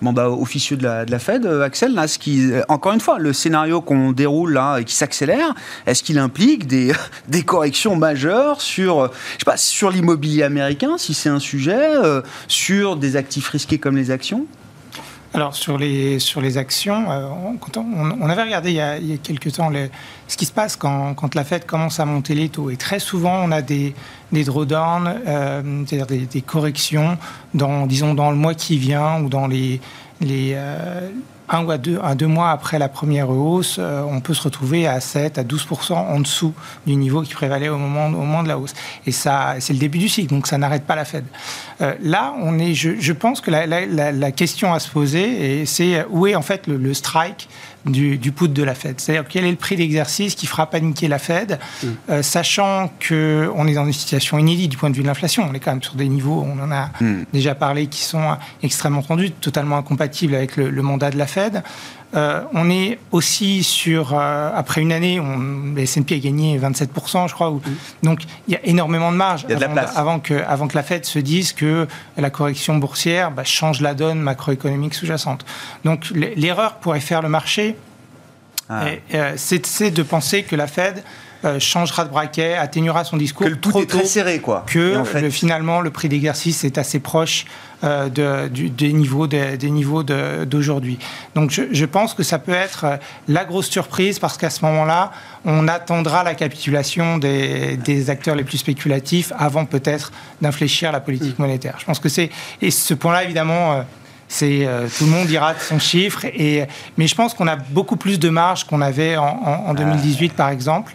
[0.00, 3.32] mandat officieux de la, Fed, euh, Axel, là, ce qui, euh, encore une fois, le
[3.32, 5.54] scénario qu'on déroule là et qui s'accélère,
[5.86, 6.92] est-ce qu'il implique des,
[7.46, 9.08] corrections majeures euh,
[9.56, 11.88] sur l'immobilier américain, si c'est un sujet,
[12.46, 14.46] sur des actifs risqués comme les actions?
[15.34, 17.58] Alors sur les, sur les actions, on,
[18.20, 19.70] on, avait regardé il y a, il y a quelques temps
[20.26, 22.70] ce qui se passe quand, quand, la Fed commence à monter les taux.
[22.70, 23.94] Et très souvent, on a des,
[24.32, 27.18] des drawdowns, euh, c'est-à-dire des, corrections,
[27.52, 29.80] dans, disons, dans le mois qui vient ou dans les,
[30.20, 31.08] les euh,
[31.48, 35.00] un ou deux, deux mois après la première hausse, euh, on peut se retrouver à
[35.00, 36.54] 7 à 12% en dessous
[36.86, 38.74] du niveau qui prévalait au moment, au moment de la hausse.
[39.06, 41.24] Et ça, c'est le début du cycle, donc ça n'arrête pas la Fed.
[42.02, 46.04] là, on est, je, je pense que la, la, la, question à se poser, c'est
[46.10, 47.48] où est en fait le, le strike
[47.88, 49.00] du, du put de la Fed.
[49.00, 51.86] C'est-à-dire quel est le prix d'exercice qui fera paniquer la Fed, mm.
[52.10, 55.46] euh, sachant qu'on est dans une situation inédite du point de vue de l'inflation.
[55.48, 57.24] On est quand même sur des niveaux, on en a mm.
[57.32, 61.62] déjà parlé, qui sont extrêmement tendus, totalement incompatibles avec le, le mandat de la Fed.
[62.14, 67.34] Euh, on est aussi sur, euh, après une année, on, S&P a gagné 27%, je
[67.34, 67.50] crois.
[67.50, 67.60] Mm.
[68.02, 69.46] Donc, il y a énormément de marge
[69.94, 73.94] avant, que, avant que la Fed se dise que la correction boursière bah, change la
[73.94, 75.44] donne macroéconomique sous-jacente.
[75.84, 77.76] Donc, l'erreur pourrait faire le marché,
[78.70, 78.86] ah.
[79.14, 81.02] euh, c'est de penser que la Fed
[81.60, 83.46] changera de braquet, atténuera son discours.
[83.46, 84.64] Que le tout est très serré, quoi.
[84.66, 87.44] Que finalement, le prix d'exercice est assez proche
[87.84, 90.98] euh, de, des niveaux des niveaux d'aujourd'hui.
[91.36, 92.96] Donc je, pense que ça peut être euh,
[93.28, 95.12] la grosse surprise parce qu'à ce moment-là,
[95.44, 100.10] on attendra la capitulation des, acteurs les plus spéculatifs avant peut-être
[100.42, 101.42] d'infléchir la politique mm.
[101.42, 101.76] monétaire.
[101.78, 103.74] Je pense que c'est et ce point-là évidemment.
[103.74, 103.82] Euh,
[104.30, 106.66] c'est tout le monde ira de son chiffre et
[106.98, 110.50] mais je pense qu'on a beaucoup plus de marge qu'on avait en, en 2018 par
[110.50, 110.92] exemple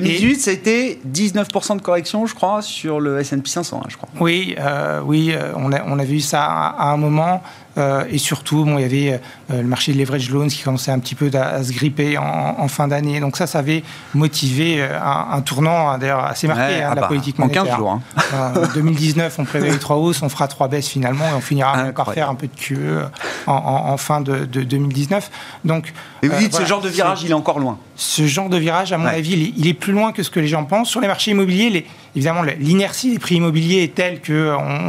[0.00, 3.96] 2018, ça a été 19% de correction, je crois, sur le S&P 500, hein, je
[3.96, 4.08] crois.
[4.20, 7.42] Oui, euh, oui, euh, on a, on a vu ça à, un moment.
[7.78, 10.98] Euh, et surtout, bon, il y avait le marché de leverage loans qui commençait un
[10.98, 13.20] petit peu à, se gripper en, fin d'année.
[13.20, 13.82] Donc ça, ça avait
[14.14, 17.62] motivé un, tournant, d'ailleurs, assez marqué hein, ah la bah, politique monétaire.
[17.62, 18.00] En 15 jours.
[18.34, 18.52] Hein.
[18.74, 22.30] 2019, on prévoyait trois hausses, on fera trois baisses finalement, et on finira encore faire
[22.30, 23.04] un peu de QE
[23.46, 25.30] en, fin de, 2019.
[25.64, 28.56] Donc, et vous dites, ce genre de virage, il est encore loin Ce genre de
[28.56, 30.88] virage, à mon avis, il est, plus loin que ce que les gens pensent.
[30.88, 31.86] Sur les marchés immobiliers, les,
[32.16, 34.32] évidemment, l'inertie des prix immobiliers est telle qu'on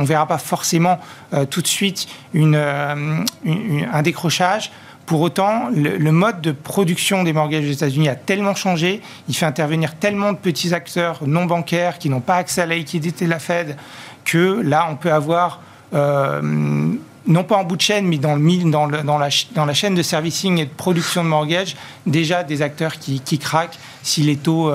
[0.02, 0.98] ne verra pas forcément
[1.34, 4.72] euh, tout de suite euh, un décrochage.
[5.06, 9.46] Pour autant, le, mode de production des mortgages aux États-Unis a tellement changé, il fait
[9.46, 13.30] intervenir tellement de petits acteurs non bancaires qui n'ont pas accès à la liquidité de
[13.30, 13.78] la Fed,
[14.26, 15.62] que là, on peut avoir,
[15.94, 16.42] euh,
[17.26, 21.24] non pas en bout de chaîne, mais dans, la chaîne de servicing et de production
[21.24, 24.74] de mortgage, déjà des acteurs qui, craquent si les taux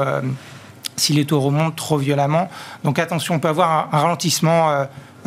[0.97, 2.49] si les taux remontent trop violemment.
[2.85, 4.71] Donc attention, on peut avoir un, ralentissement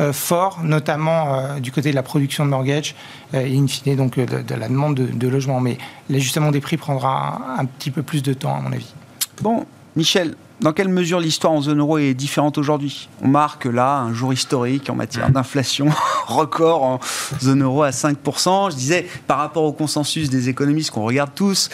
[0.00, 2.94] euh, fort, notamment du côté de la production de mortgage
[3.32, 5.60] et in fine donc de, la demande de, logement.
[5.60, 5.78] Mais
[6.10, 8.92] l'ajustement des prix prendra un, un petit peu plus de temps, à mon avis.
[9.40, 9.64] Bon,
[9.96, 13.10] Michel, dans quelle mesure l'histoire en zone euro est différente aujourd'hui?
[13.22, 15.88] On marque là un jour historique en matière d'inflation,
[16.26, 17.00] record en
[17.42, 18.70] zone euro à 5%.
[18.70, 21.68] Je disais, par rapport au consensus des économistes qu'on regarde tous,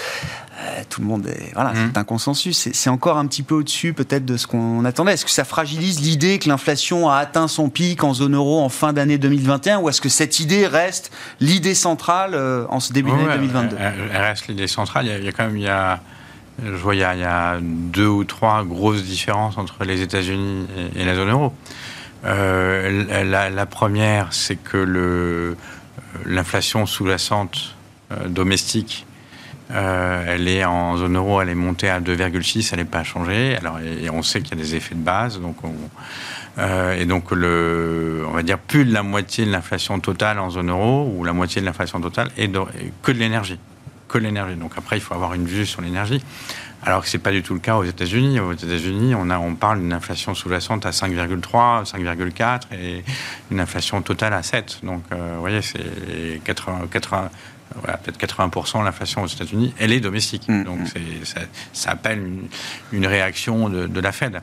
[0.62, 1.52] euh, tout le monde est.
[1.54, 2.00] Voilà, c'est mmh.
[2.00, 2.68] un consensus.
[2.72, 5.14] C'est encore un petit peu au-dessus, peut-être, de ce qu'on attendait.
[5.14, 8.68] Est-ce que ça fragilise l'idée que l'inflation a atteint son pic en zone euro en
[8.68, 13.10] fin d'année 2021 ou est-ce que cette idée reste l'idée centrale euh, en ce début
[13.10, 15.06] d'année 2022 elle, reste l'idée centrale.
[15.06, 15.56] Il y, a, quand même.
[15.56, 16.00] Il y a
[16.62, 21.14] je vois, il y, a, deux ou trois grosses différences entre les États-Unis et, la
[21.14, 21.52] zone euro.
[22.24, 25.56] Euh, la, première, c'est que
[26.26, 27.74] l'inflation sous-jacente
[28.12, 29.06] euh, domestique,
[29.72, 33.56] euh, elle est en zone euro, elle est montée à 2,6, elle n'est pas changée.
[33.56, 35.56] Alors, et, on sait qu'il y a des effets de base, donc
[36.98, 41.10] et donc on va dire plus de la moitié de l'inflation totale en zone euro
[41.16, 42.50] ou la moitié de l'inflation totale est
[43.02, 43.58] que de l'énergie
[44.12, 44.56] que l'énergie.
[44.56, 46.22] Donc après, il faut avoir une vue sur l'énergie.
[46.84, 48.40] Alors que ce n'est pas du tout le cas aux États-Unis.
[48.40, 53.04] Aux États-Unis, on, on parle d'une inflation sous-jacente à 5,3, 5,4 et
[53.50, 54.80] une inflation totale à 7.
[54.82, 57.30] Donc, euh, vous voyez, c'est 80, 80
[57.72, 60.48] peut-être 80% l'inflation aux États-Unis, elle est domestique.
[60.48, 61.24] Mm, Donc mm.
[61.24, 61.40] ça,
[61.72, 62.22] ça, appelle
[62.92, 64.40] une, réaction de, la Fed.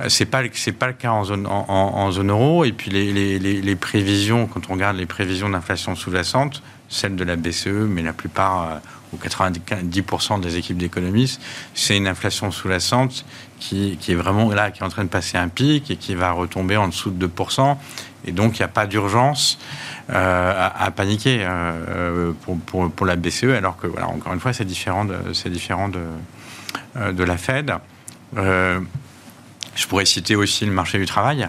[0.00, 2.64] Euh, c'est pas c'est pas le cas en zone en, zone euro.
[2.64, 7.24] Et puis les, les, les, prévisions, quand on regarde les prévisions d'inflation sous-jacente, celles de
[7.24, 8.78] la BCE, mais la plupart euh,
[9.12, 11.40] ou 90% des équipes d'économistes,
[11.74, 13.24] c'est une inflation sous-jacente
[13.58, 16.14] qui, qui, est vraiment là, qui est en train de passer un pic et qui
[16.14, 17.76] va retomber en dessous de 2%.
[18.24, 19.58] Et donc, il n'y a pas d'urgence
[20.14, 24.52] euh, à, paniquer euh, pour, pour, pour, la BCE, alors que, voilà, encore une fois,
[24.52, 26.00] c'est différent de, c'est différent de,
[26.96, 27.72] euh, de la Fed.
[28.36, 31.48] je pourrais citer aussi le marché du travail.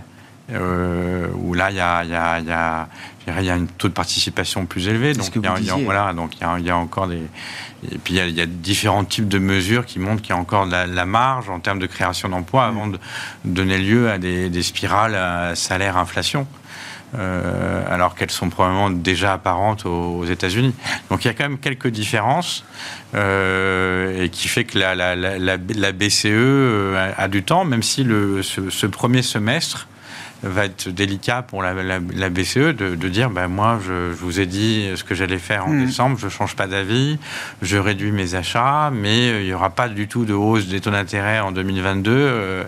[0.50, 4.66] où là, il y a, y, a, y, a, y a un taux de participation
[4.66, 5.12] plus élevé.
[5.14, 7.24] Donc, il voilà, donc il y, a, encore des.
[7.92, 10.68] Et puis, il y, a, différents types de mesures qui montrent qu'il y a encore
[10.68, 12.98] de la, marge en termes de création d'emplois avant de
[13.44, 16.48] donner lieu à des, spirales salaire-inflation.
[17.16, 20.74] Euh, alors qu'elles sont probablement déjà apparentes aux, États-Unis.
[21.12, 22.66] Donc il y a quand même quelques différences
[23.14, 29.22] euh, et qui fait que la, BCE euh, a, du temps, même si ce premier
[29.22, 29.88] semestre
[30.44, 31.74] va être délicat pour la,
[32.30, 35.86] BCE de, dire ben moi, je, vous ai dit ce que j'allais faire en hmm.
[35.86, 37.18] décembre, je ne change pas d'avis,
[37.62, 40.82] je réduis mes achats, mais euh, il n'y aura pas du tout de hausse des
[40.82, 42.12] taux d'intérêt en 2022.
[42.12, 42.64] Euh,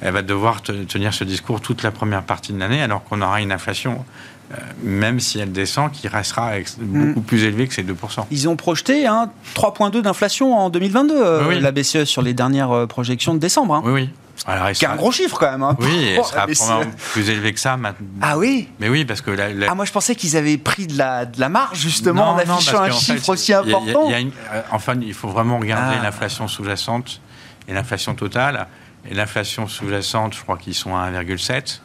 [0.00, 3.40] elle va devoir tenir ce discours toute la première partie de l'année, alors qu'on aura
[3.40, 4.04] une inflation
[4.52, 7.08] euh, même si elle descend, qui restera hmm.
[7.08, 8.24] beaucoup plus élevée que ces 2%.
[8.30, 13.38] Ils ont projeté hein, 3,2 d'inflation en 2022, la BCE, sur les dernières projections de
[13.38, 13.74] décembre.
[13.74, 13.82] Hein.
[13.84, 14.10] Oui, oui.
[14.46, 15.62] Alors, un gros chiffre quand même.
[15.62, 15.76] Hein.
[15.80, 18.06] Oui, il sera probablement plus élevé que ça maintenant.
[18.20, 19.30] Ah oui Mais oui, parce que...
[19.68, 22.82] Ah moi je pensais qu'ils avaient pris de la, de la marge justement en affichant
[22.82, 24.10] un chiffre aussi important.
[24.10, 26.02] Euh, enfin, il faut vraiment regarder ah.
[26.02, 27.20] l'inflation sous-jacente
[27.66, 28.66] et l'inflation totale.
[29.08, 31.80] Et l'inflation sous-jacente, je crois qu'ils sont à 1,7.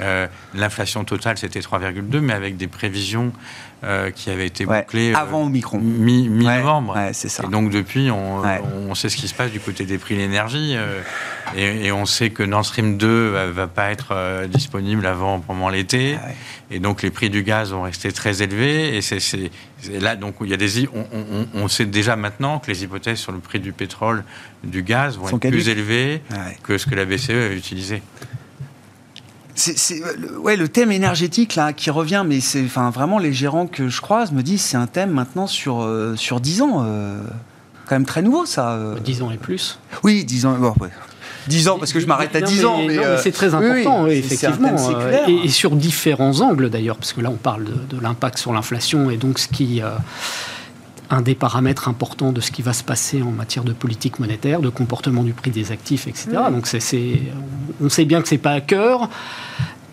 [0.00, 3.32] Euh, l'inflation totale, c'était 3,2, mais avec des prévisions
[3.84, 6.96] euh, qui avaient été bouclées euh, avant Omicron, mi-novembre.
[7.12, 7.44] c'est ça.
[7.44, 8.42] Et donc depuis, on,
[8.88, 10.76] on, sait ce qui se passe du côté des prix de l'énergie,
[11.56, 16.18] et, on sait que Nord Stream 2 va, va pas être disponible avant pendant l'été,
[16.22, 16.28] ah
[16.70, 18.96] et donc les prix du gaz vont rester très élevés.
[18.96, 19.50] Et c'est
[20.00, 23.18] là donc il y a des, on, on, on, sait déjà maintenant que les hypothèses
[23.18, 24.24] sur le prix du pétrole,
[24.64, 28.02] du gaz vont être plus élevées ah que ce que la BCE a utilisé
[29.58, 30.02] c'est
[30.38, 34.00] ouais, le thème énergétique là qui revient, mais c'est enfin vraiment les gérants que je
[34.00, 37.20] croise me disent c'est un thème maintenant sur euh, sur 10 ans, euh,
[37.86, 38.78] quand même très nouveau ça.
[39.04, 39.24] 10 euh.
[39.24, 39.78] ans et plus.
[40.04, 40.56] Oui, 10 ans.
[40.58, 40.74] Bon,
[41.48, 42.82] 10 ans parce que je m'arrête à 10 ans.
[42.86, 44.76] Mais, c'est très important, effectivement.
[45.26, 49.10] Et, sur différents angles d'ailleurs, parce que là on parle de, de l'impact sur l'inflation
[49.10, 49.82] et donc ce qui
[51.10, 54.60] un des paramètres importants de ce qui va se passer en matière de politique monétaire,
[54.60, 56.28] de comportement du prix des actifs, etc.
[56.50, 57.22] Donc c'est,
[57.80, 59.08] on sait bien que c'est pas à cœur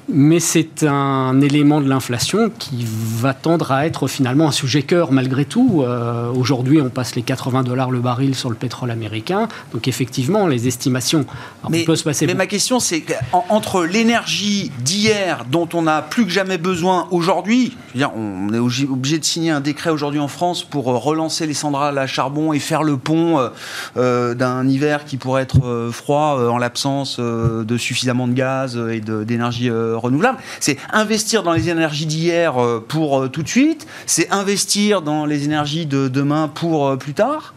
[0.08, 5.12] mais c'est un élément de l'inflation qui va tendre à être finalement un sujet cœur
[5.12, 5.84] malgré tout.
[5.84, 9.48] Euh, aujourd'hui, on passe les 80 dollars le baril sur le pétrole américain.
[9.74, 11.26] Donc effectivement, les estimations...
[11.70, 13.04] mais, peut se passer mais ma question, c'est
[13.50, 17.76] entre l'énergie d'hier, dont on a plus que jamais besoin aujourd'hui,
[18.16, 21.98] on est obligé de signer un décret aujourd'hui en France pour euh, relancer les centrales
[21.98, 23.50] à charbon et faire le pont
[23.98, 29.70] euh, d'un hiver qui pourrait être froid en l'absence de suffisamment de gaz et d'énergie
[29.96, 30.38] renouvelables.
[30.60, 33.88] C'est investir dans les énergies d'hier euh, pour euh, tout de suite.
[34.06, 37.54] C'est investir dans les énergies de demain pour euh, plus tard.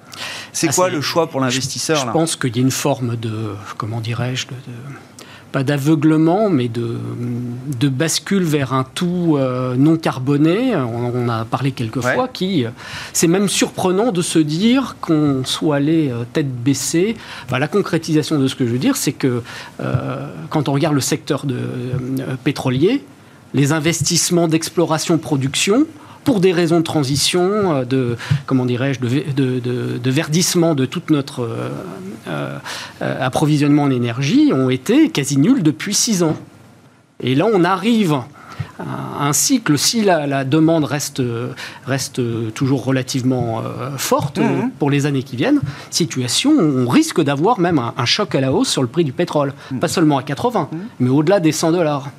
[0.53, 3.55] C'est ah, quoi le choix pour l'investisseur Je, pense qu'il y a une forme de,
[3.77, 4.47] comment dirais-je,
[5.53, 6.99] pas d'aveuglement, mais de,
[7.81, 10.77] de, bascule vers un tout euh, non carboné.
[10.77, 12.29] On, a parlé quelques fois.
[12.29, 12.71] Qui, euh,
[13.13, 17.17] c'est même surprenant de se dire qu'on soit allé euh, tête baissée.
[17.51, 19.43] la concrétisation de ce que je veux dire, c'est que
[20.51, 21.57] quand on regarde le secteur de,
[22.45, 23.05] pétrolier,
[23.55, 25.87] les investissements d'exploration-production
[26.29, 31.71] pour des raisons de transition, euh, de comment dirais-je, de, verdissement de tout notre euh,
[32.29, 32.59] euh,
[33.01, 36.37] approvisionnement en énergie, ont été quasi nuls depuis six ans.
[37.23, 38.21] Et là, on arrive
[38.79, 41.23] à un cycle, si la, demande reste,
[41.87, 42.21] reste
[42.53, 43.63] toujours relativement
[43.97, 44.71] forte mmh.
[44.79, 45.61] pour les années qui viennent,
[45.91, 49.55] situation, on risque d'avoir même un, choc à la hausse sur le prix du pétrole.
[49.71, 49.79] Mmh.
[49.79, 50.77] Pas seulement à 80, mmh.
[51.01, 52.11] mais au-delà des 100 dollars.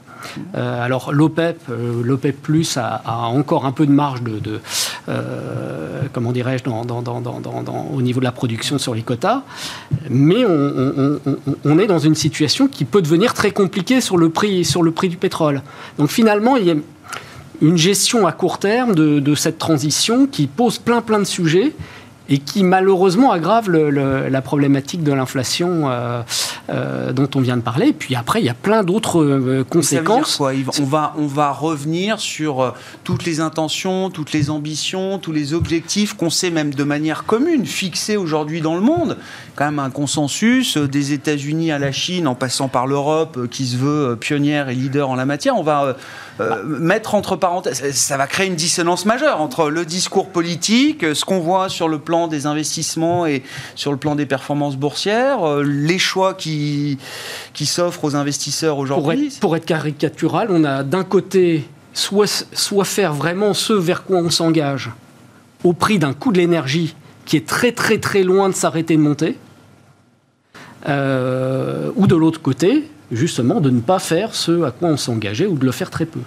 [0.55, 4.59] Euh, alors l'OPEP, euh, l'OPEP Plus a, encore un peu de marge de,
[5.07, 9.43] euh, comment dirais-je, au niveau de la production sur les quotas,
[10.09, 14.83] mais on, est dans une situation qui peut devenir très compliquée sur le prix, sur
[14.83, 15.61] le prix du pétrole.
[15.97, 16.75] Donc finalement, il y a
[17.61, 21.73] une gestion à court terme de, de cette transition qui pose plein plein de sujets
[22.29, 26.21] et qui malheureusement aggrave la problématique de l'inflation euh,
[26.69, 27.87] euh, dont on vient de parler.
[27.87, 30.39] Et puis après, il y a plein d'autres euh, conséquences.
[30.39, 36.13] on, va, on va revenir sur toutes les intentions, toutes les ambitions, tous les objectifs
[36.13, 39.17] qu'on sait même de manière commune, fixés aujourd'hui dans le monde.
[39.55, 43.75] Quand même un consensus des États-Unis à la Chine, en passant par l'Europe, qui se
[43.75, 45.57] veut pionnière et leader en la matière.
[45.57, 45.97] On va
[46.65, 51.39] mettre entre parenthèses, ça va créer une dissonance majeure entre le discours politique, ce qu'on
[51.39, 53.43] voit sur le plan des investissements et
[53.75, 56.97] sur le plan des performances boursières, euh, les choix qui,
[57.53, 63.13] qui s'offrent aux investisseurs aujourd'hui pour, être, caricatural, on a d'un côté soit, soit faire
[63.13, 64.91] vraiment ce vers quoi on s'engage
[65.63, 69.01] au prix d'un coût de l'énergie qui est très très très loin de s'arrêter de
[69.01, 69.37] monter,
[70.87, 75.45] euh, ou de l'autre côté, justement, de ne pas faire ce à quoi on s'engageait
[75.45, 76.21] ou de le faire très peu.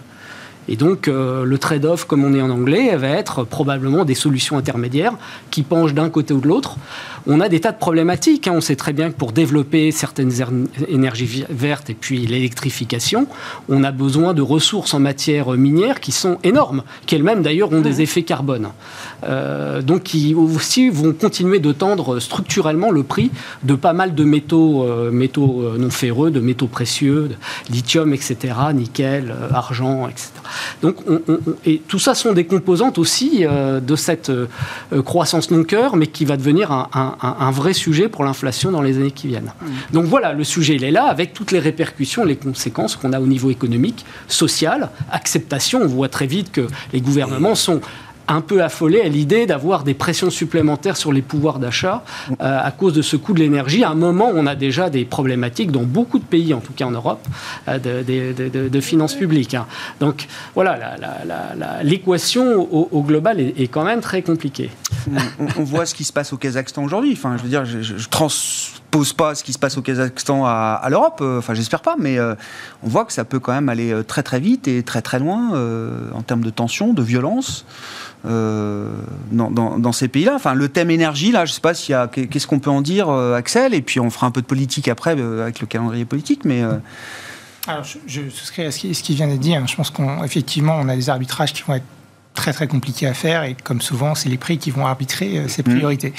[0.68, 4.56] Et donc, euh, le trade-off, comme on est en anglais, va être probablement des solutions
[4.56, 5.14] intermédiaires
[5.50, 6.76] qui penchent d'un côté ou de l'autre
[7.26, 8.48] on a des tas de problématiques.
[8.48, 8.54] Hein.
[8.56, 10.32] On sait très bien que pour développer certaines
[10.88, 13.26] énergies vertes et puis l'électrification,
[13.68, 17.80] on a besoin de ressources en matière minière qui sont énormes, qui elles-mêmes d'ailleurs ont
[17.80, 18.70] des effets carbone.
[19.24, 23.30] Euh, donc qui aussi vont continuer de tendre structurellement le prix
[23.62, 27.36] de pas mal de métaux, euh, métaux euh, non ferreux, de métaux précieux, de
[27.72, 28.36] lithium, etc.,
[28.74, 30.30] nickel, argent, etc.
[30.82, 30.96] Donc,
[31.64, 34.32] et tout ça sont des composantes aussi de cette
[35.04, 37.11] croissance non cœur, mais qui va devenir un, un,
[37.50, 39.52] vrai sujet pour l'inflation dans les années qui viennent.
[39.92, 43.20] Donc voilà, le sujet, il est là, avec toutes les répercussions, les conséquences qu'on a
[43.20, 45.80] au niveau économique, social, acceptation.
[45.82, 47.80] On voit très vite que les gouvernements sont
[48.28, 52.70] un peu affolé à l'idée d'avoir des pressions supplémentaires sur les pouvoirs d'achat euh, à
[52.70, 53.84] cause de ce coût de l'énergie.
[53.84, 56.86] À un moment, on a déjà des problématiques dans beaucoup de pays, en tout cas
[56.86, 57.26] en Europe,
[57.68, 59.54] euh, de, finances publiques.
[59.54, 59.66] Hein.
[60.00, 60.96] Donc voilà,
[61.82, 64.70] l'équation au, global est, quand même très compliquée.
[65.58, 67.12] On, voit ce qui se passe au Kazakhstan aujourd'hui.
[67.12, 68.08] Enfin, je veux dire, je, je,
[68.92, 71.20] transpose pas ce qui se passe au Kazakhstan à, l'Europe.
[71.22, 74.38] Euh, enfin, j'espère pas, mais on voit que ça peut quand même aller très très
[74.38, 75.50] vite et très très loin
[76.12, 77.64] en termes de tension, de violence.
[78.24, 78.88] Euh,
[79.32, 80.34] dans, ces pays-là.
[80.36, 82.80] Enfin, le thème énergie, là, je sais pas s'il y a, qu'est-ce qu'on peut en
[82.80, 85.66] dire, euh, Axel, et puis on fera un peu de politique après euh, avec le
[85.66, 86.62] calendrier politique, mais.
[87.66, 89.54] Alors, je, souscris à ce qui, vient d'être dit.
[89.54, 89.64] Hein.
[89.68, 91.84] Je pense qu'effectivement, on, a des arbitrages qui vont être
[92.34, 95.62] très très compliqués à faire et comme souvent c'est les prix qui vont arbitrer ces
[95.62, 95.64] mmh.
[95.64, 96.12] priorités.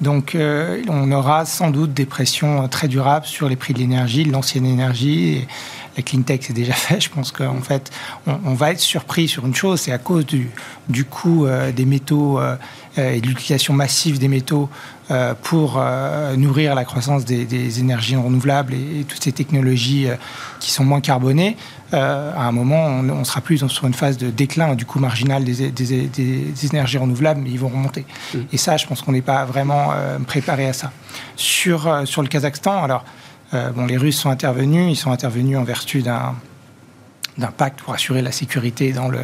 [0.00, 4.32] Donc on aura sans doute des pressions très durables sur les prix de l'énergie, de
[4.32, 5.48] l'ancienne énergie et,
[5.96, 7.00] la clean tech c'est déjà fait.
[7.00, 7.90] Je pense qu'en fait,
[8.26, 10.50] on, va être surpris sur une chose, c'est à cause du,
[10.88, 12.56] du coût euh, des métaux euh,
[12.96, 15.01] et de l'utilisation massive des métaux euh,
[15.42, 15.82] pour
[16.36, 20.06] nourrir la croissance des, énergies renouvelables et, toutes ces technologies
[20.60, 21.56] qui sont moins carbonées.
[21.92, 25.70] à un moment, on, sera plus sur une phase de déclin du coût marginal des,
[25.70, 28.06] des énergies renouvelables, mais ils vont remonter.
[28.34, 28.38] Mmh.
[28.52, 29.90] Et ça, je pense qu'on n'est pas vraiment
[30.26, 30.92] préparé à ça.
[31.36, 33.04] Sur, sur le Kazakhstan, alors
[33.54, 36.34] euh, bon, les Russes sont intervenus, ils sont intervenus en vertu d'un
[37.56, 39.20] pacte pour assurer la sécurité dans le,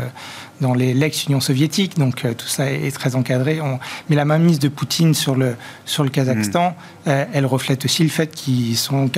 [0.61, 3.61] dans l'ex-Union soviétique, donc euh, tout ça est, très encadré.
[4.09, 6.75] Mais la mainmise de Poutine sur le, sur le Kazakhstan, mm.
[7.09, 9.11] euh, elle reflète aussi le fait qu'ils sont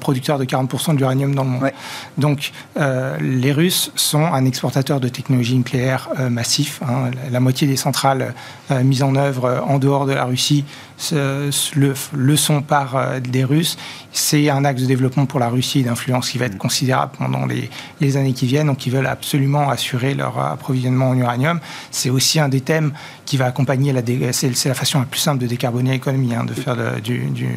[0.00, 1.70] producteurs de 40% de l'uranium dans le monde.
[2.18, 6.80] Donc euh, les Russes sont un exportateur de technologie nucléaire massif.
[6.82, 7.10] Hein.
[7.30, 8.34] La, moitié des centrales
[8.82, 10.64] mises en œuvre en dehors de la Russie
[11.12, 13.76] le, le, sont par des Russes.
[14.12, 16.58] C'est un axe de développement pour la Russie d'influence qui va être mm.
[16.58, 17.70] considérable pendant les,
[18.00, 18.68] les années qui viennent.
[18.68, 21.60] Donc ils veulent absolument assurer leur approvisionnement d'approvisionnement en uranium.
[21.90, 22.92] C'est aussi un des thèmes
[23.24, 24.02] qui va accompagner la.
[24.32, 27.48] C'est la façon la plus simple de décarboner l'économie, hein, de faire du, du,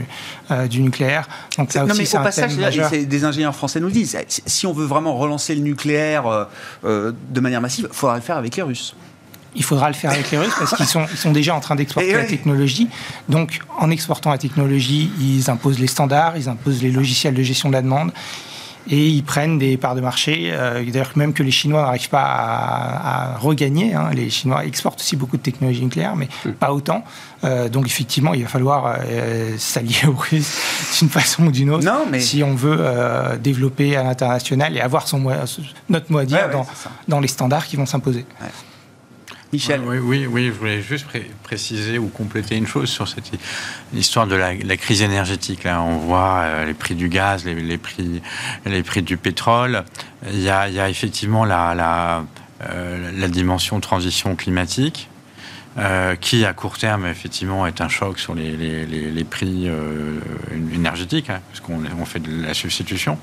[0.51, 1.27] euh, du, nucléaire.
[1.57, 4.85] Donc ça aussi, c'est un passage, thème des ingénieurs français nous disent, si on veut
[4.85, 6.45] vraiment relancer le nucléaire euh,
[6.85, 8.95] euh, de manière massive, il faudra le faire avec les Russes
[9.55, 11.75] il faudra le faire avec les Russes parce qu'ils sont, ils sont déjà en train
[11.75, 12.87] d'exporter la technologie.
[13.27, 17.69] Donc, en exportant la technologie, ils imposent les standards, ils imposent les logiciels de gestion
[17.69, 18.11] de la demande
[18.89, 20.49] et ils prennent des parts de marché.
[20.51, 23.93] Euh, d'ailleurs, même que les Chinois n'arrivent pas à, regagner.
[23.93, 24.09] Hein.
[24.13, 26.51] Les Chinois exportent aussi beaucoup de technologies nucléaires, mais hmm.
[26.53, 27.03] pas autant.
[27.43, 30.57] Euh, donc, effectivement, il va falloir euh, s'allier aux Russes
[30.99, 31.87] d'une façon ou d'une autre
[32.19, 32.79] si on veut
[33.41, 35.23] développer à l'international et avoir son,
[35.89, 36.65] notre mot à dire dans,
[37.07, 38.25] dans, les standards qui vont s'imposer.
[39.51, 39.81] Michel.
[39.83, 41.07] Oui, oui, oui, je voulais juste
[41.41, 43.31] préciser ou compléter une chose sur cette
[43.93, 45.63] histoire de la, crise énergétique.
[45.63, 48.21] Là, on voit euh, les prix du gaz, les, prix,
[48.65, 49.83] les prix du pétrole.
[50.27, 55.09] Il y a, effectivement euh, la, dimension transition climatique.
[55.77, 59.69] Euh, qui à court terme effectivement est un choc sur les, prix
[60.73, 63.17] énergétiques, hein, parce qu'on on fait de la substitution.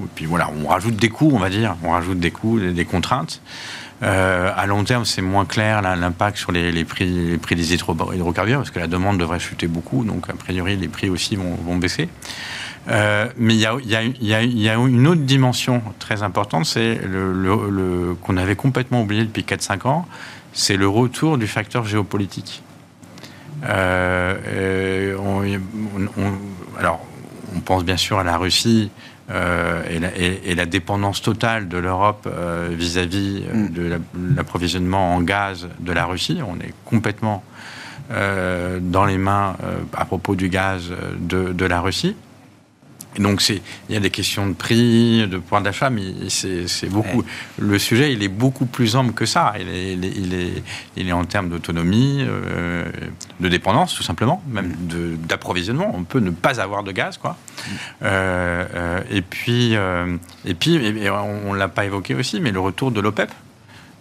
[0.00, 2.84] Et puis voilà, on rajoute des coûts, on va dire, on rajoute des coûts, des
[2.84, 3.40] contraintes.
[4.02, 8.80] Euh, à long terme, c'est moins clair l'impact sur les, prix, des hydrocarbures, parce que
[8.80, 12.08] la demande devrait chuter beaucoup, donc a priori les prix aussi vont, baisser.
[12.88, 17.00] Mais il y, a, une autre dimension très importante, c'est
[18.22, 20.06] qu'on avait complètement oublié depuis 4-5 ans,
[20.52, 22.62] c'est le retour du facteur géopolitique.
[23.66, 25.16] Euh,
[26.78, 27.04] alors,
[27.54, 28.90] on pense bien sûr à la Russie
[29.30, 29.82] euh,
[30.44, 33.68] et, la, dépendance totale de l'Europe euh, vis-à-vis euh, mm.
[33.70, 34.00] de
[34.36, 36.40] l'approvisionnement en gaz de la Russie.
[36.46, 37.42] On est complètement
[38.10, 39.56] dans les mains
[39.96, 42.14] à propos du gaz de la Russie
[43.18, 43.60] donc il
[43.90, 47.24] y a des questions de prix, de point d'achat, mais c'est beaucoup.
[47.58, 49.54] Le sujet, il est beaucoup plus ample que ça.
[49.60, 50.62] Il est, il est,
[50.96, 52.84] il est, en termes d'autonomie, euh,
[53.40, 54.74] de dépendance, tout simplement, même
[55.28, 55.92] d'approvisionnement.
[55.94, 57.36] On peut ne pas avoir de gaz, quoi.
[58.02, 59.74] Euh, euh, et puis,
[60.44, 63.30] et puis, on, ne l'a pas évoqué aussi, mais le retour de l'OPEP.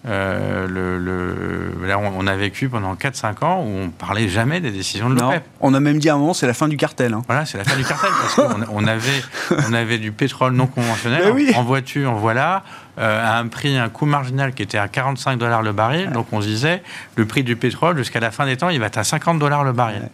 [0.06, 5.10] Euh, le, là, on, a vécu pendant 4-5 ans où on parlait jamais des décisions
[5.10, 5.44] de l'OPEP.
[5.62, 7.14] On a même dit à un moment c'est la fin du cartel.
[7.14, 7.22] Hein.
[7.28, 9.22] Voilà, c'est la fin du cartel parce qu'on on avait,
[9.70, 12.64] on avait du pétrole non conventionnel en, voiture, voilà,
[13.00, 16.10] euh, à un prix, un coût marginal qui était à 45 dollars le baril.
[16.12, 16.84] Donc on se disait
[17.16, 19.64] le prix du pétrole jusqu'à la fin des temps, il va être à 50 dollars
[19.64, 20.10] le baril.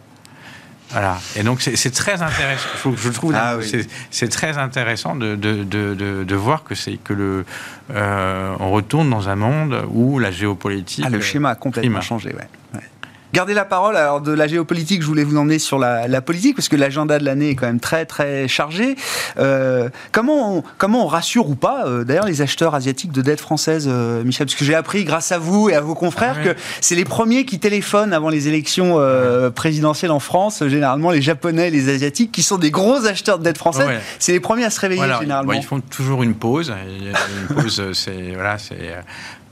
[0.92, 1.18] Voilà.
[1.36, 2.68] Et donc c'est très intéressant.
[2.96, 3.56] Je, trouve ah
[4.10, 7.44] c'est très intéressant de, de, de, de voir que c'est que le
[7.94, 11.04] euh, on retourne dans un monde où la géopolitique.
[11.06, 12.34] Ah, le schéma a complètement changé.
[12.34, 12.80] Ouais.
[13.32, 13.96] Gardez la parole.
[13.96, 17.24] Alors de la géopolitique, je voulais vous emmener sur la, politique parce que l'agenda de
[17.24, 18.96] l'année est quand même très très chargé.
[19.38, 23.40] Euh, comment on, comment on rassure ou pas euh, d'ailleurs les acheteurs asiatiques de dette
[23.40, 24.46] française, euh, Michel?
[24.46, 27.04] Parce que j'ai appris grâce à vous et à vos confrères ah que c'est les
[27.04, 29.00] premiers qui téléphonent avant les élections
[29.54, 30.62] présidentielles en France.
[30.66, 34.40] Généralement les Japonais, les Asiatiques, qui sont des gros acheteurs de dette française, c'est les
[34.40, 35.52] premiers à se réveiller généralement.
[35.52, 36.72] ils font toujours une pause.
[37.50, 38.94] Une pause, c'est voilà, c'est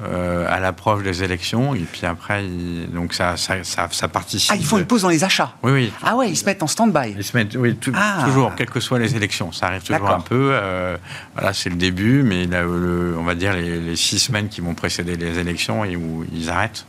[0.01, 1.75] euh, à l'approche des élections.
[1.75, 2.45] Et puis après,
[2.93, 4.51] donc ça, ça, ça, participe.
[4.53, 5.93] Ah, ils font une pause dans les achats Oui, oui.
[6.05, 7.17] Ah ouais, ils se mettent en stand-by.
[7.17, 8.23] Ils se mettent, oui, ah.
[8.25, 9.51] toujours, quelles que soient les élections.
[9.51, 10.51] Ça arrive toujours un peu.
[10.53, 10.97] Euh,
[11.35, 15.39] voilà, c'est le début, mais on va dire les, six semaines qui vont précéder les
[15.39, 16.87] élections et où ils arrêtent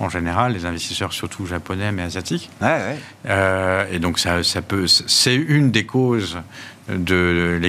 [0.00, 2.50] en général, les investisseurs surtout japonais mais asiatiques.
[2.60, 2.98] Ouais, ouais.
[3.28, 6.38] Euh, et donc ça, ça peut, c'est une des causes
[6.88, 7.60] de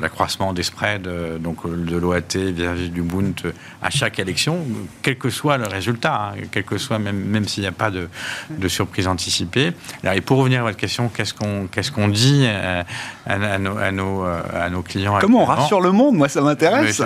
[0.00, 3.34] l'accroissement des spreads, euh, donc euh, de l'OAT vis-à-vis du Bund
[3.82, 4.64] à chaque élection,
[5.02, 7.90] quel que soit le résultat, hein, quel que soit, même, même s'il n'y a pas
[7.90, 8.08] de,
[8.50, 9.72] de, surprise anticipée.
[10.04, 12.84] et pour revenir à votre question, qu'est-ce qu'on qu'est-ce qu'on dit à,
[13.26, 16.16] à, nos, à, nos, à, nos, clients Comment on rassure le monde?
[16.16, 17.02] Moi, ça m'intéresse.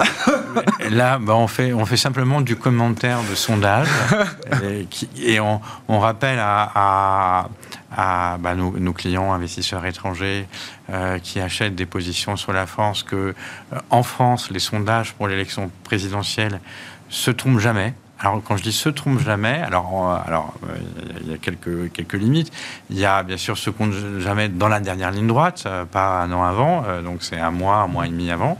[0.90, 3.88] Là, bah, on, fait, on fait simplement du commentaire de sondage
[4.62, 4.86] et,
[5.34, 7.48] et on, on, rappelle à
[7.94, 10.46] à bah, nos, clients investisseurs étrangers
[10.90, 15.28] euh, qui achètent des positions sur la France que euh, en France les sondages pour
[15.28, 16.60] l'élection présidentielle
[17.08, 17.94] se trompent jamais.
[18.20, 20.54] Alors quand je dis se trompent jamais, alors euh, alors
[21.22, 22.52] il y a quelques quelques limites.
[22.90, 26.32] Il y a bien sûr ce compte jamais dans la dernière ligne droite, pas un
[26.32, 28.58] an avant, donc c'est un mois, un mois et demi avant.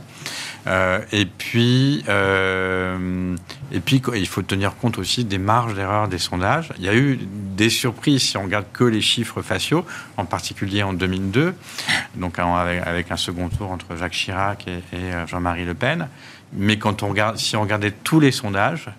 [0.67, 3.35] Euh, et puis, euh,
[3.71, 6.73] et puis, il faut tenir compte aussi des marges d'erreur des sondages.
[6.77, 9.85] Il y a eu des surprises si on regarde que les chiffres faciaux,
[10.17, 11.53] en particulier en 2002,
[12.15, 16.07] donc avec, un second tour entre Jacques Chirac et, euh, Jean-Marie Le Pen.
[16.53, 18.89] Mais quand on regarde, si on regardait tous les sondages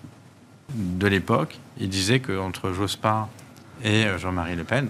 [0.73, 3.27] de l'époque, il disait qu'entre Jospin
[3.83, 4.87] et Jean-Marie Le Pen,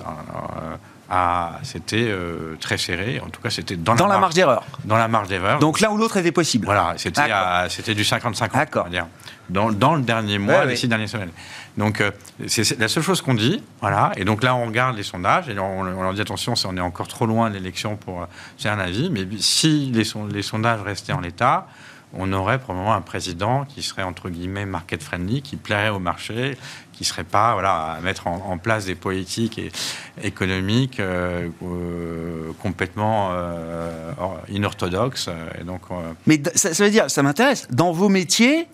[1.64, 3.20] c'était euh, très serré.
[3.20, 4.64] En tout cas, c'était dans, dans, la, marge d'erreur.
[4.86, 5.60] Dans la marge d'erreur.
[5.60, 6.66] Donc l'un ou l'autre était possible.
[6.66, 9.08] Voilà, c'était du 50-50, dire.
[9.50, 11.32] Dans, dans, le dernier mois, les six dernières semaines.
[11.78, 12.12] Donc, euh,
[12.48, 13.62] c'est la seule chose qu'on dit.
[13.82, 14.14] Voilà.
[14.16, 17.10] Et donc là, on regarde les sondages et on, leur dit attention, on est encore
[17.10, 19.10] trop loin de l'élection pour faire un avis.
[19.10, 21.68] Mais si les, les sondages restaient en l'état,
[22.14, 26.58] on aurait probablement un président qui serait entre guillemets market friendly, qui plairait au marché,
[27.02, 29.72] qui serait pas voilà à mettre en, place des politiques et,
[30.22, 34.12] économiques euh, euh, complètement euh,
[34.50, 35.30] inorthodoxes.
[35.60, 35.82] Et donc,
[36.28, 37.68] Mais ça, veut dire, ça m'intéresse.
[37.72, 38.68] Dans vos métiers,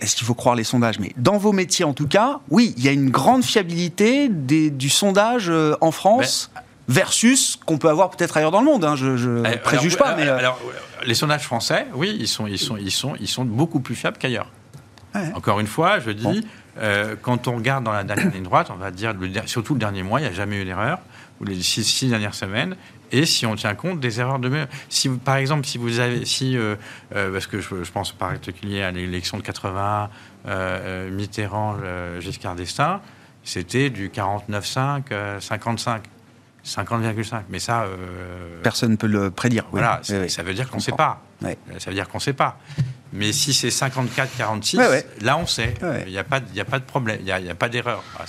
[0.00, 2.84] est-ce qu'il faut croire les sondages Mais dans vos métiers, en tout cas, oui, il
[2.84, 5.50] y a une grande fiabilité du sondage
[5.80, 6.50] en France.
[6.86, 8.84] versus qu'on peut avoir peut-être ailleurs dans le monde.
[8.84, 8.94] Hein.
[8.94, 10.14] Je ne préjuge pas.
[10.16, 10.60] Mais alors,
[11.06, 14.18] les sondages français, oui, ils sont, ils sont, ils sont, ils sont beaucoup plus fiables
[14.18, 14.50] qu'ailleurs.
[15.34, 16.46] Encore une fois, je dis,
[16.78, 19.14] euh, quand on regarde dans la dernière ligne droite, on va dire,
[19.46, 20.98] surtout le dernier mois, il n'y a jamais eu d'erreur,
[21.40, 22.76] ou les six, dernières semaines,
[23.12, 26.56] et si on tient compte des erreurs de si par exemple si vous avez si
[26.56, 26.74] euh,
[27.14, 30.08] euh, parce que je, pense par particulier à l'élection de 80
[31.10, 31.76] Mitterrand
[32.18, 33.00] Giscard d'Estaing
[33.44, 36.02] c'était du 49,5 55
[36.64, 37.42] 50,5.
[37.48, 37.82] Mais ça.
[37.82, 39.64] Euh, Personne ne peut le prédire.
[39.70, 41.22] Voilà, ça veut dire qu'on ne sait pas.
[41.42, 42.58] Ça veut dire qu'on ne sait pas.
[43.12, 44.78] Mais si c'est 54, 46,
[45.20, 45.74] là on sait.
[46.06, 48.02] Il n'y a, pas, a pas de problème, il n'y a, pas d'erreur.
[48.18, 48.24] Ah,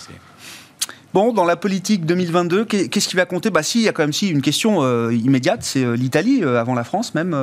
[1.14, 3.50] bon, dans la politique 2022, qu'est-ce qui va compter?
[3.50, 6.44] Bah si, il y a quand même si une question euh, immédiate, c'est euh, l'Italie
[6.44, 7.36] avant la France même.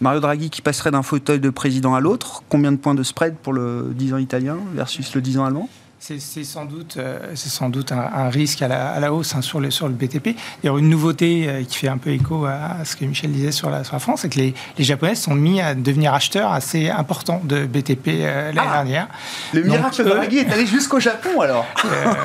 [0.00, 2.44] Mario Draghi qui passerait d'un fauteuil de président à l'autre.
[2.48, 5.68] Combien de points de spread pour le 10 ans italien versus le 10 ans allemand?
[6.00, 9.70] C'est sans doute, euh, c'est sans doute un, risque à la, hausse hein, sur, le,
[9.70, 10.36] sur le BTP.
[10.62, 13.68] D'ailleurs, une nouveauté euh, qui fait un peu écho à, ce que Michel disait sur
[13.68, 18.08] la, France, c'est que les, Japonais sont mis à devenir acheteurs assez importants de BTP
[18.08, 19.08] euh, l'année ah, dernière.
[19.52, 21.66] Le miracle de Draghi est allé jusqu'au Japon alors.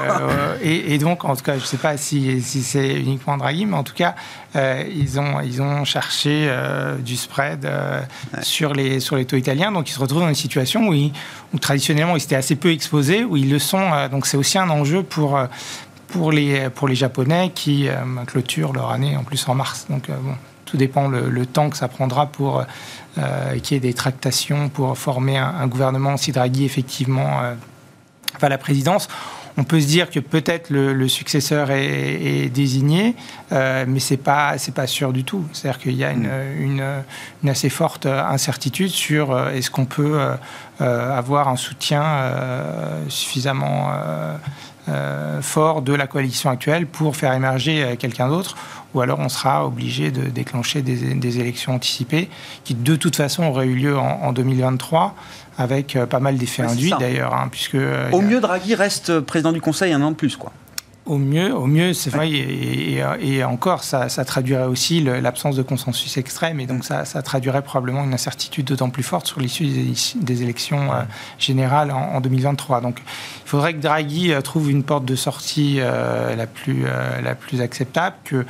[0.62, 3.76] et, donc, en tout cas, je ne sais pas si, si c'est uniquement Draghi, mais
[3.76, 4.16] en tout cas,
[4.56, 6.50] ils, ont, ils ont cherché
[7.00, 7.68] du spread
[8.44, 9.72] sur, les, sur les taux italiens.
[9.72, 13.24] Donc, ils se retrouvent dans une situation où, où traditionnellement, ils étaient assez peu exposés,
[13.24, 15.46] où ils le euh, donc c'est aussi un enjeu pour, euh,
[16.08, 17.96] pour, les, pour les Japonais qui euh,
[18.26, 19.86] clôturent leur année en plus en mars.
[19.90, 20.36] Donc bon,
[20.66, 22.64] tout dépend le, temps que ça prendra pour
[23.62, 27.42] qu'il y ait des tractations pour former un, gouvernement si Draghi effectivement
[28.40, 29.08] va la présidence
[29.58, 33.16] on peut se dire que peut-être le, successeur est, désigné,
[33.52, 35.46] mais c'est pas c'est pas sûr du tout.
[35.54, 36.30] C'est-à-dire qu'il y a une,
[36.60, 36.84] une,
[37.44, 40.18] une, assez forte incertitude sur est-ce qu'on peut
[40.82, 43.92] euh, avoir un soutien euh, suffisamment
[44.90, 48.56] euh, fort de la coalition actuelle pour faire émerger quelqu'un d'autre,
[48.94, 52.30] ou alors on sera obligé de déclencher des, élections anticipées
[52.64, 55.16] qui de toute façon auraient eu lieu en, 2023
[55.58, 57.34] avec pas mal d'effets induits d'ailleurs.
[57.34, 57.78] Hein, puisque,
[58.12, 60.36] Au mieux, Draghi reste président du Conseil un an de plus.
[60.36, 60.52] quoi.
[61.06, 66.62] Au mieux, au mieux, c'est vrai, et, encore, ça, traduirait aussi l'absence de consensus extrême,
[66.62, 69.68] et donc ça, traduirait probablement une incertitude d'autant plus forte sur l'issue
[70.16, 71.02] des, élections euh,
[71.38, 72.80] générales en, 2023.
[72.80, 76.86] Donc, il faudrait que Draghi euh, trouve une porte de sortie euh, la plus
[77.22, 78.46] la plus acceptable, que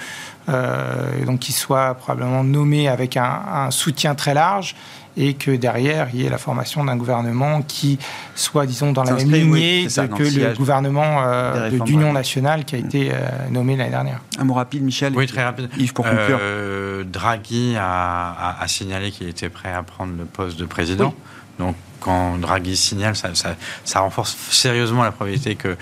[1.26, 4.76] donc qu'il soit probablement nommé avec un, un soutien très large
[5.18, 8.00] et que derrière, il y ait la formation d'un gouvernement qui
[8.36, 13.12] soit, disons, dans la même lignée que le gouvernement euh, d'union nationale qui a été
[13.12, 13.18] euh,
[13.52, 14.22] nommé l'année dernière.
[14.40, 15.14] Un mot rapide, Michel.
[15.16, 15.70] Oui, très rapide.
[15.78, 16.40] Yves, pour conclure.
[16.42, 21.14] Euh, Draghi a, signalé qu'il était prêt à prendre le poste de président.
[21.60, 25.78] Donc, quand Draghi signale, ça, renforce sérieusement la probabilité que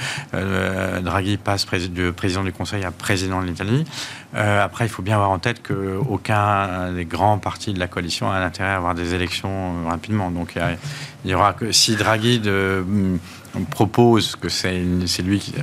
[1.02, 3.86] Draghi passe de président du Conseil à président de l'Italie.
[4.36, 8.32] Euh, après, il faut bien avoir en tête qu'aucun des grands partis de la coalition
[8.32, 10.32] a l'intérêt à avoir des élections euh, rapidement.
[10.32, 10.58] Donc,
[11.26, 13.18] il y, aura que si Draghi de, mm,
[13.70, 14.82] propose que c'est
[15.22, 15.54] lui qui,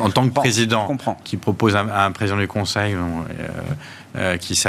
[0.00, 2.98] en, tant que président, qui propose à, un président du Conseil euh,
[4.40, 4.62] qui,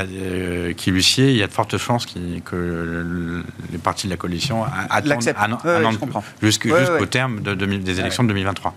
[0.77, 4.63] qui lui sied, il y a de fortes chances que les partis de la coalition
[4.89, 8.75] attendent un, an jusqu'au terme de, des élections de 2023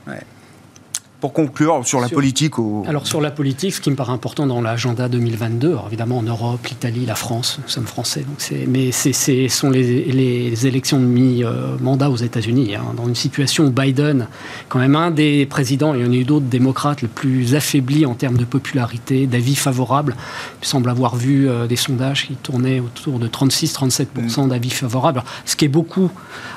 [1.20, 2.54] pour conclure sur la politique
[2.86, 6.22] Alors sur la politique, ce qui me paraît important dans l'agenda 2022, alors évidemment en
[6.22, 8.38] Europe, l'Italie, la France, nous sommes français, donc
[8.68, 9.12] mais ce
[9.48, 14.28] sont les, élections de mi-mandat aux États-Unis, hein, dans une situation où Biden,
[14.68, 17.54] quand même un des présidents, et il y en a eu d'autres démocrates, le plus
[17.54, 20.14] affaibli en termes de popularité, d'avis favorables,
[20.62, 24.06] il semble avoir vu euh, des sondages qui tournaient autour de 36-37%
[24.44, 24.48] mm.
[24.48, 26.10] d'avis favorables, ce qui est beaucoup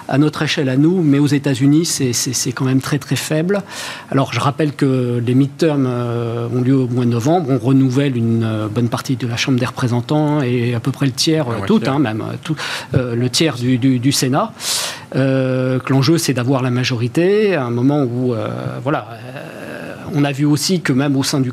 [0.10, 3.62] à notre échelle à nous, mais aux États-Unis, c'est quand même très très faible.
[4.12, 7.50] Alors je rappelle que les midterms euh, ont lieu au mois de novembre.
[7.50, 11.06] On renouvelle une euh, bonne partie de la Chambre des représentants et à peu près
[11.06, 12.56] le tiers, tout, hein, même, tout,
[12.96, 14.52] euh, le tiers du, du, Sénat.
[15.14, 18.34] que l'enjeu, c'est d'avoir la majorité à un moment où,
[18.84, 19.08] voilà,
[20.14, 21.52] on a vu aussi que même au sein du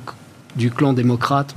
[0.57, 1.55] du clan démocrate.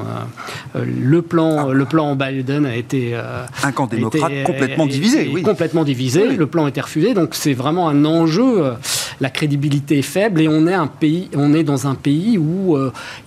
[0.75, 3.15] le plan, le plan Biden a été
[3.63, 5.29] un camp démocrate complètement divisé.
[5.33, 5.41] Oui.
[5.41, 6.35] Complètement divisé.
[6.35, 7.13] Le plan a été refusé.
[7.13, 8.73] Donc c'est vraiment un enjeu.
[9.21, 12.77] La crédibilité est faible et on est un pays, on est dans un pays où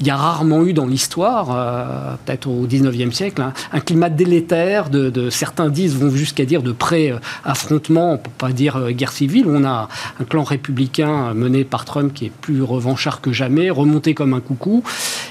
[0.00, 4.88] il y a rarement eu dans l'histoire, peut-être au 19e siècle, hein, un climat délétère
[4.90, 9.46] de, certains disent vont jusqu'à dire de pré-affrontement, pour pas dire guerre civile.
[9.46, 9.88] On a
[10.20, 14.40] un clan républicain mené par Trump qui est plus revanchard que jamais, remonté comme un
[14.40, 14.82] coucou.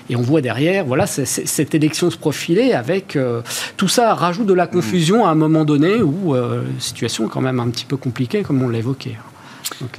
[0.10, 3.42] Et on voit derrière, voilà, cette élection se profiler avec euh,
[3.76, 7.30] tout ça rajoute de la confusion à un moment donné où euh, la situation est
[7.30, 9.18] quand même un petit peu compliquée, comme on l'a évoqué.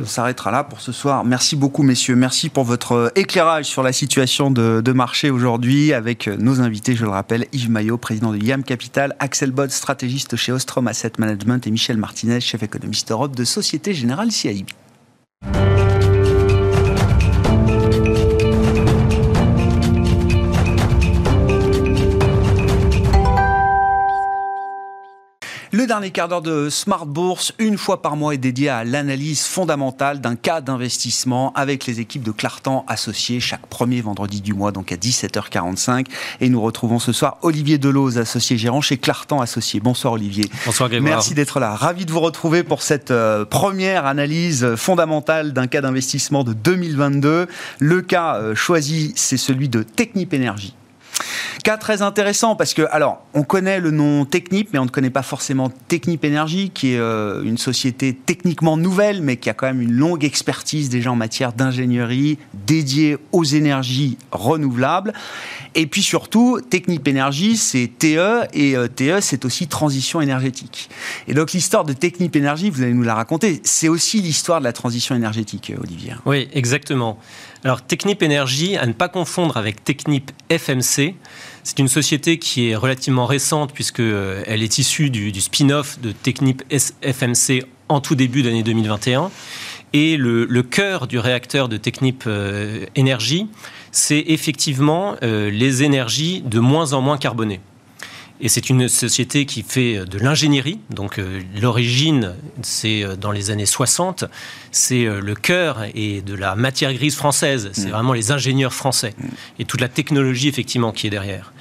[0.01, 1.25] On s'arrêtera là pour ce soir.
[1.25, 2.15] Merci beaucoup, messieurs.
[2.15, 7.05] Merci pour votre euh, éclairage sur la situation de, marché aujourd'hui avec nos invités, je
[7.05, 11.67] le rappelle, Yves Maillot, président de YAM Capital, Axel Bod, stratégiste chez Ostrom Asset Management
[11.67, 14.67] et Michel Martinez, chef économiste Europe de Société Générale CIB.
[25.83, 29.43] Le dernier quart d'heure de Smart Bourse, une fois par mois, est dédié à l'analyse
[29.43, 34.71] fondamentale d'un cas d'investissement avec les équipes de Clartan associées chaque premier vendredi du mois,
[34.71, 36.07] donc à 17h45.
[36.41, 39.81] Et nous retrouvons ce soir Olivier Deloz, associé gérant chez Clartan Associés.
[39.81, 40.45] Bonsoir Olivier.
[40.65, 41.15] Bonsoir Grégoire.
[41.15, 41.75] Merci d'être là.
[41.75, 47.49] Ravi de vous retrouver pour cette euh, première analyse fondamentale d'un cas d'investissement de 2022.
[47.81, 50.77] Le cas euh, choisi, c'est celui de Technip Énergie.
[51.65, 55.11] Cas très intéressant parce que, alors, on connaît le nom Technip, mais on ne connaît
[55.11, 59.67] pas forcément Technip Énergie, qui est euh, une société techniquement nouvelle, mais qui a quand
[59.67, 65.13] même une longue expertise déjà en matière d'ingénierie dédiée aux énergies renouvelables.
[65.75, 70.91] Et puis surtout, Technip Énergie, c'est TE, et euh, TE, c'est aussi transition énergétique.
[71.29, 74.65] Et donc l'histoire de Technip Énergie, vous allez nous la raconter, c'est aussi l'histoire de
[74.65, 76.15] la transition énergétique, euh, Olivier.
[76.27, 77.19] Oui, exactement.
[77.65, 81.15] Alors Technip Énergie, à ne pas confondre avec Technip FMC,
[81.63, 86.65] c'est une société qui est relativement récente puisqu'elle euh, est issue du, spin-off de Technip
[86.73, 89.31] FMC en tout début d'année 2021.
[89.93, 93.47] Et le, cœur du réacteur de Technip euh, Énergie,
[93.93, 97.61] c'est effectivement euh, les énergies de moins en moins carbonées.
[98.45, 100.81] Et c'est une société qui fait de l'ingénierie.
[100.91, 101.21] Donc
[101.61, 104.25] l'origine, c'est dans les années 60.
[104.73, 107.71] C'est le cœur et de la matière grise française.
[107.73, 107.93] C'est mm.
[107.93, 109.29] vraiment les ingénieurs français mm.
[109.61, 111.53] et toute la technologie effectivement qui est derrière.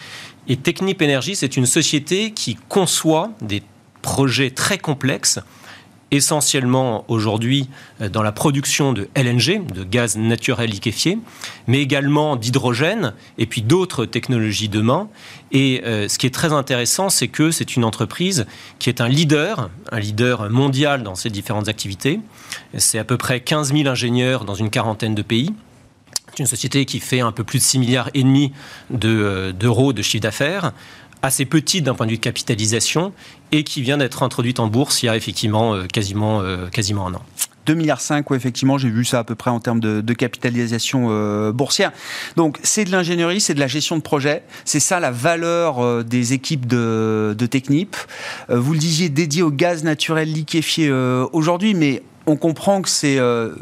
[0.47, 3.61] Et Technip Energy, c'est une société qui conçoit des
[4.01, 5.39] projets très complexes,
[6.12, 7.70] essentiellement aujourd'hui
[8.01, 11.18] euh, dans la production de LNG, de gaz naturel liquéfié,
[11.68, 15.07] mais également d'hydrogène et puis d'autres technologies demain.
[15.51, 18.45] Et euh, ce qui est très intéressant, c'est que c'est une entreprise
[18.80, 22.20] qui est un leader, un leader mondial dans ces différentes activités.
[22.78, 25.53] C'est à peu près 15 000 ingénieurs dans une quarantaine de pays.
[26.32, 28.53] C'est une société qui fait un peu plus de 6 milliards et demi
[29.03, 30.72] euh, d'euros de, chiffre d'affaires,
[31.22, 33.13] assez petite d'un point de vue de capitalisation
[33.51, 37.07] et qui vient d'être introduite en bourse il y a effectivement euh, quasiment, euh, quasiment
[37.07, 37.22] un an.
[37.67, 41.91] 2,5 milliards, oui, effectivement, j'ai vu ça à peu près en termes de, capitalisation boursière.
[42.36, 44.41] Donc, c'est de l'ingénierie, c'est de la gestion de projet.
[44.65, 47.95] C'est ça la valeur des équipes de Technip.
[48.49, 52.01] vous le disiez, dédié au gaz naturel liquéfié aujourd'hui, mais
[52.32, 53.53] on comprend que c'est euh,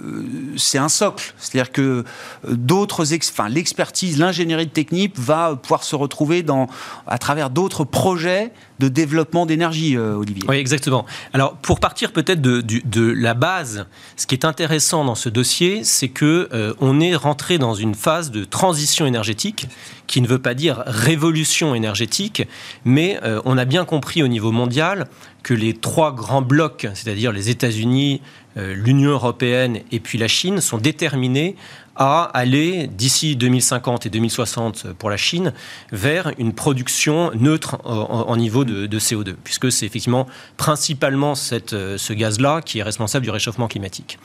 [0.56, 1.34] c'est un socle.
[1.38, 2.04] C'est-à-dire que euh,
[2.48, 6.68] d'autres, enfin, l'expertise, l'ingénierie de technique va pouvoir se retrouver dans,
[7.08, 10.44] à travers d'autres projets de développement d'énergie, euh, Olivier.
[10.48, 11.06] Oui, exactement.
[11.34, 16.10] Alors, pour partir peut-être de, la base, ce qui est intéressant dans ce dossier, c'est
[16.10, 16.50] que
[16.80, 19.68] on est rentré dans une phase de transition énergétique
[20.08, 22.44] qui ne veut pas dire révolution énergétique,
[22.86, 25.08] mais on a bien compris au niveau mondial
[25.44, 28.22] que les trois grands blocs, c'est-à-dire les États-Unis,
[28.58, 31.56] euh, l'Union européenne et puis la Chine, sont déterminés
[32.00, 35.54] à aller, d'ici 2050 et 2060 pour la Chine,
[35.92, 40.26] vers une production neutre en, niveau de, CO2, puisque c'est effectivement
[40.56, 41.34] principalement
[41.74, 44.18] euh, ce gaz-là qui est responsable du réchauffement climatique.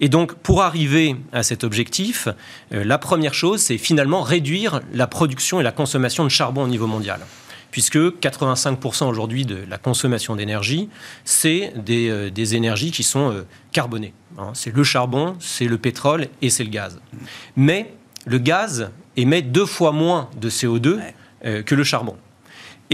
[0.00, 2.26] Et donc, pour arriver à cet objectif,
[2.72, 6.68] euh, la première chose, c'est finalement réduire la production et la consommation de charbon au
[6.68, 7.20] niveau mondial
[7.72, 10.88] puisque 85% aujourd'hui de la consommation d'énergie,
[11.24, 14.12] c'est des, euh, énergies qui sont euh, carbonées.
[14.38, 14.50] Hein.
[14.54, 17.00] C'est le charbon, c'est le pétrole et c'est le gaz.
[17.56, 17.94] Mais
[18.26, 21.00] le gaz émet deux fois moins de CO2
[21.44, 22.16] euh, que le charbon.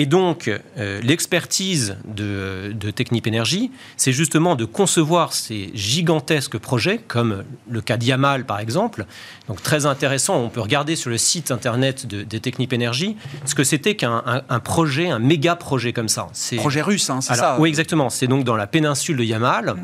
[0.00, 6.98] Et donc, euh, l'expertise de, de Technip Energy, c'est justement de concevoir ces gigantesques projets,
[6.98, 9.06] comme le cas d'Yamal par exemple.
[9.48, 13.64] Donc, très intéressant, on peut regarder sur le site internet de, Technip Energy ce que
[13.64, 14.22] c'était qu'un
[14.62, 16.28] projet, un méga projet comme ça.
[16.58, 18.08] Projet russe, hein, c'est ça Oui, exactement.
[18.08, 19.74] C'est donc dans la péninsule de Yamal.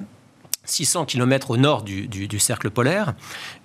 [0.67, 3.13] 600 km au nord du, cercle polaire,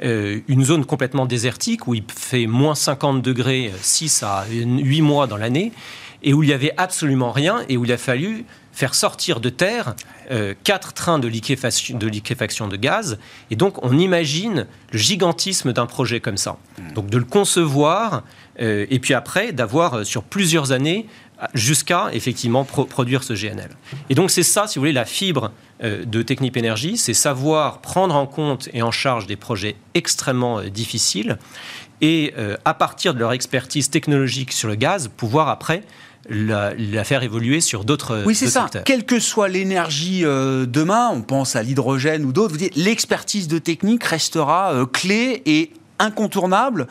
[0.04, 5.26] euh, une zone complètement désertique où il fait moins 50 degrés 6 à 8 mois
[5.26, 5.72] dans l'année,
[6.24, 9.50] et où il n'y avait absolument rien, et où il a fallu faire sortir de
[9.50, 9.96] terre
[10.32, 13.18] euh, quatre trains de liquéfaction, de liquéfaction de gaz.
[13.52, 16.58] Et donc, on imagine le gigantisme d'un projet comme ça.
[16.78, 16.94] Hmm.
[16.94, 18.24] Donc, de le concevoir,
[18.62, 21.08] euh, et puis après, d'avoir sur plusieurs années
[21.54, 23.70] jusqu'à effectivement produire ce GNL.
[24.10, 25.52] Et donc c'est ça, si vous voulez, la fibre
[25.84, 30.60] euh, de Technip Énergie, c'est savoir prendre en compte et en charge des projets extrêmement
[30.60, 31.38] euh, difficiles
[32.02, 35.84] et euh, à partir de leur expertise technologique sur le gaz, pouvoir après
[36.30, 38.70] la, faire évoluer sur d'autres Oui, c'est ça.
[38.86, 44.74] Quelle que soit l'énergie demain, on pense à l'hydrogène ou d'autres, l'expertise de technique restera
[44.92, 46.88] clé et incontournable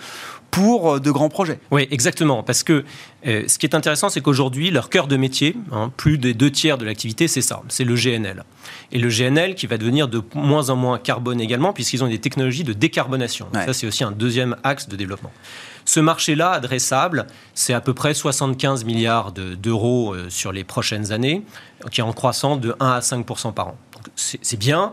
[0.51, 1.59] pour euh, de grands projets.
[1.71, 2.43] Oui, exactement.
[2.43, 2.85] Parce que
[3.27, 6.51] euh, ce qui est intéressant, c'est qu'aujourd'hui, leur cœur de métier, hein, plus des deux
[6.51, 8.45] tiers de l'activité, c'est ça, c'est le GNL.
[8.93, 12.19] Et le GNL qui va devenir de moins en moins carbone également, puisqu'ils ont des
[12.19, 13.49] technologies de décarbonation.
[13.53, 15.33] Ça, c'est aussi un deuxième axe de développement.
[15.89, 21.45] Ce marché-là, adressable, c'est à peu près 75 milliards d'euros euh, sur les prochaines années,
[21.91, 23.79] qui est en croissant de 1 à 5% par an.
[24.15, 24.93] C'est bien,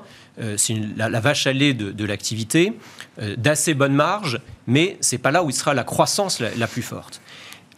[0.57, 2.73] c'est la, vache à lait de l'activité.
[3.21, 6.81] Euh, d'assez bonne marge, mais c'est pas là où il sera la croissance la, plus
[6.81, 7.21] forte.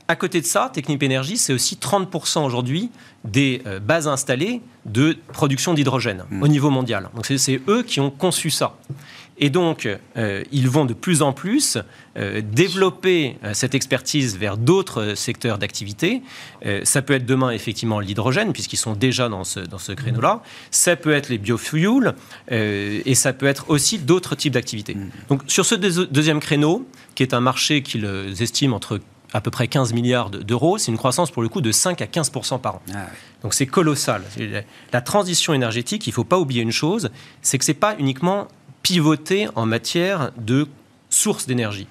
[0.08, 2.90] À côté de ça, Technip Energy, c'est aussi 30% aujourd'hui
[3.24, 6.44] des euh, bases installées de production d'hydrogène mmh.
[6.44, 7.10] au niveau mondial.
[7.14, 8.78] Donc c'est eux qui ont conçu ça.
[9.40, 11.78] Et donc, euh, ils vont de plus en plus
[12.18, 16.22] euh, développer euh, cette expertise vers d'autres secteurs d'activité.
[16.84, 20.42] ça peut être demain, effectivement, l'hydrogène, puisqu'ils sont déjà dans ce, dans ce créneau-là.
[20.72, 22.16] Ça peut être les biofuels,
[22.50, 24.96] et ça peut être aussi d'autres types d'activités.
[24.96, 25.10] Mm.
[25.30, 29.00] Donc, sur ce deuxième créneau, qui est un marché qu'ils estiment entre
[29.34, 32.06] à peu près 15 milliards d'euros, c'est une croissance pour le coup de 5 à
[32.06, 32.82] 15% par an.
[32.94, 33.08] Ah
[33.44, 34.24] Donc c'est colossal.
[34.94, 37.10] La transition énergétique, il ne faut pas oublier une chose,
[37.42, 38.48] c'est que ce n'est pas uniquement
[38.88, 40.66] pivoter en matière de
[41.10, 41.88] sources d'énergie.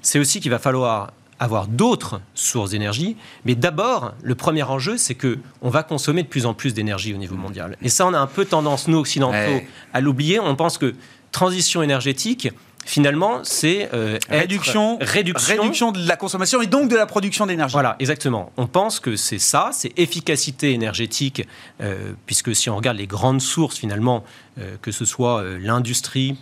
[0.00, 5.14] C'est aussi qu'il va falloir avoir d'autres sources d'énergie, mais d'abord, le premier enjeu, c'est
[5.14, 7.76] que on va consommer de plus en plus d'énergie au niveau mondial.
[7.82, 9.60] Et ça, on a un peu tendance, nous occidentaux,
[9.92, 10.40] à l'oublier.
[10.40, 10.94] On pense que
[11.30, 12.48] transition énergétique,
[12.84, 17.72] finalement, c'est euh, réduction, réduction, de la consommation et donc de la production d'énergie.
[17.72, 18.52] Voilà, exactement.
[18.56, 21.46] On pense que c'est ça, c'est efficacité énergétique,
[21.80, 24.24] euh, puisque si on regarde les grandes sources, finalement,
[24.58, 26.36] euh, que ce soit l'industrie,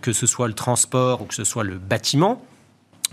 [0.00, 2.42] que ce soit le transport ou que ce soit le bâtiment,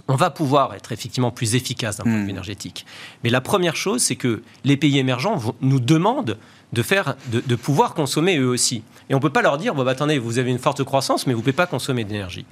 [0.08, 2.30] on va pouvoir être effectivement plus efficace d'un point de vue hmm.
[2.30, 2.86] énergétique.
[3.24, 6.38] Mais la première chose, c'est que les pays émergents nous demandent
[6.74, 8.84] de, faire, de, pouvoir consommer eux aussi.
[9.10, 11.28] Et on ne peut pas leur dire, bon, bah, attendez, vous avez une forte croissance,
[11.28, 12.46] mais vous ne pouvez pas consommer d'énergie.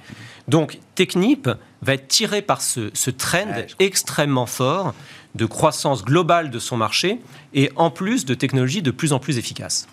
[0.48, 1.50] Donc, Technip
[1.82, 4.94] va être tiré par ce, trend extrêmement fort
[5.34, 7.20] de croissance globale de son marché
[7.52, 9.88] et en plus de technologies de plus en plus efficaces.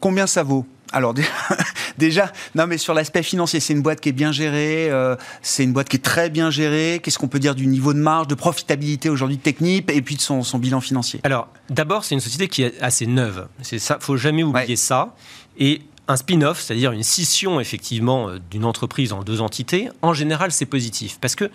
[0.00, 0.66] Combien ça vaut?
[0.92, 1.14] Alors
[1.98, 5.64] déjà, non mais sur l'aspect financier, c'est une boîte qui est bien gérée, euh, c'est
[5.64, 7.00] une boîte qui est très bien gérée.
[7.02, 10.16] Qu'est-ce qu'on peut dire du niveau de marge, de profitabilité aujourd'hui de Technip et puis
[10.16, 11.20] de son, bilan financier?
[11.24, 13.48] Alors d'abord, c'est une société qui est assez neuve.
[13.62, 15.14] C'est ça, faut jamais oublier ça.
[15.58, 20.52] Et un spin-off, c'est-à-dire une scission effectivement euh, d'une entreprise en deux entités, en général,
[20.52, 21.50] c'est positif parce que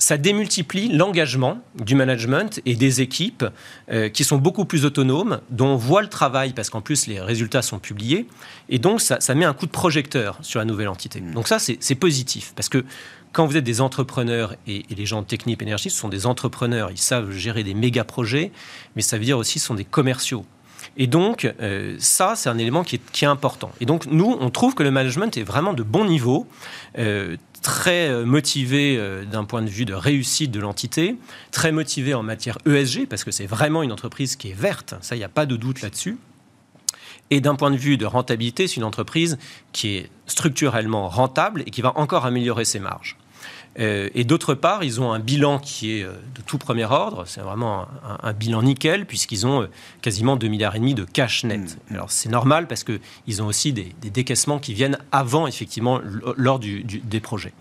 [0.00, 3.44] ça démultiplie l'engagement du management et des équipes
[3.92, 7.20] euh, qui sont beaucoup plus autonomes, dont on voit le travail parce qu'en plus les
[7.20, 8.26] résultats sont publiés.
[8.70, 11.20] Et donc ça, met un coup de projecteur sur la nouvelle entité.
[11.20, 11.34] Mm.
[11.34, 12.84] Donc ça, c'est positif parce que
[13.32, 16.90] quand vous êtes des entrepreneurs et, les gens de Technip Énergie, ce sont des entrepreneurs,
[16.90, 18.52] ils savent gérer des méga projets,
[18.96, 20.46] mais ça veut dire aussi ce sont des commerciaux.
[20.96, 23.70] Et donc, euh, ça, c'est un élément qui est, important.
[23.80, 26.46] Et donc, nous, on trouve que le management est vraiment de bon niveau.
[26.98, 28.98] Euh, très euh, motivé
[29.30, 31.16] d'un point de vue de réussite de l'entité,
[31.52, 35.14] très motivé en matière ESG, parce que c'est vraiment une entreprise qui est verte, ça,
[35.14, 36.16] il n'y a pas de doute là-dessus.
[37.28, 39.38] Et d'un point de vue de rentabilité, c'est une entreprise
[39.72, 43.16] qui est structurellement rentable et qui va encore améliorer ses marges.
[43.78, 47.24] Euh, et d'autre part, ils ont un bilan qui est euh, de tout premier ordre.
[47.26, 47.86] C'est vraiment
[48.22, 49.66] un, bilan nickel, puisqu'ils ont euh,
[50.02, 51.60] quasiment 2,5 milliards et demi de cash net.
[51.60, 51.94] Mmh.
[51.94, 56.00] Alors c'est normal parce qu'ils ont aussi des, décaissements qui viennent avant, effectivement,
[56.36, 57.52] lors des projets.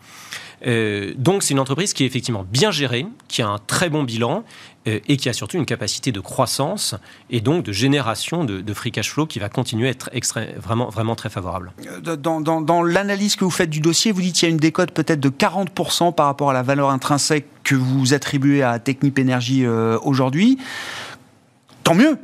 [0.65, 4.03] Euh, donc c'est une entreprise qui est effectivement bien gérée, qui a un très bon
[4.03, 4.43] bilan
[4.85, 6.95] et qui a surtout une capacité de croissance
[7.29, 10.09] et donc de génération de, free cash flow qui va continuer à être
[10.57, 11.71] vraiment, vraiment très favorable.
[12.07, 14.91] Euh, dans, l'analyse que vous faites du dossier, vous dites qu'il y a une décote
[14.91, 19.67] peut-être de 40% par rapport à la valeur intrinsèque que vous attribuez à Technip Energy
[19.67, 20.57] aujourd'hui.
[21.83, 22.17] Tant mieux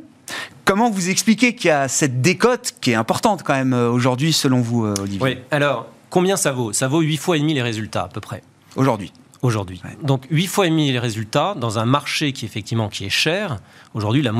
[0.64, 4.60] Comment vous expliquez qu'il y a cette décote qui est importante quand même aujourd'hui selon
[4.60, 5.20] vous, Olivier?
[5.22, 6.72] Oui, alors Combien ça vaut?
[6.72, 8.42] Ça vaut 8 fois et demi les résultats à peu près.
[8.76, 9.80] Aujourd'hui aujourd'hui.
[10.02, 13.58] Donc 8 fois et demi les résultats dans un marché qui effectivement qui est cher.
[13.94, 14.32] Aujourd'hui, la,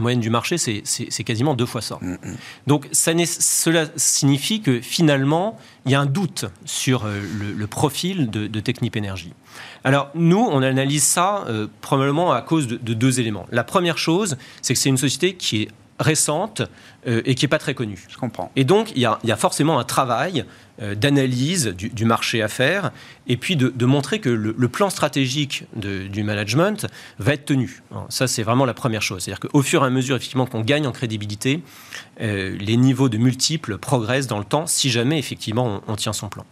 [0.00, 1.98] moyenne du marché, c'est quasiment deux fois ça.
[2.00, 2.36] Mm, mm.
[2.66, 7.20] Donc ça, cela signifie que finalement, il y a un doute sur euh,
[7.56, 9.32] le, profil de, de, Technip Énergie.
[9.84, 13.46] Alors nous, on analyse ça euh, probablement à cause de, de deux éléments.
[13.50, 15.68] La première chose, c'est que c'est une société qui est
[15.98, 16.62] récente
[17.06, 18.04] euh, et qui n'est pas très connue.
[18.08, 18.50] Je comprends.
[18.56, 20.44] Et donc, il y a, forcément un travail
[20.82, 22.90] euh, d'analyse du, marché à faire
[23.26, 26.86] et puis de, montrer que le, plan stratégique du management
[27.18, 27.82] va être tenu.
[28.08, 29.22] ça, c'est vraiment la première chose.
[29.22, 31.62] C'est-à-dire qu'au fur et à mesure, effectivement, qu'on gagne en crédibilité,
[32.20, 36.28] euh, les niveaux de multiples progressent dans le temps si jamais, effectivement, on tient son
[36.28, 36.44] plan.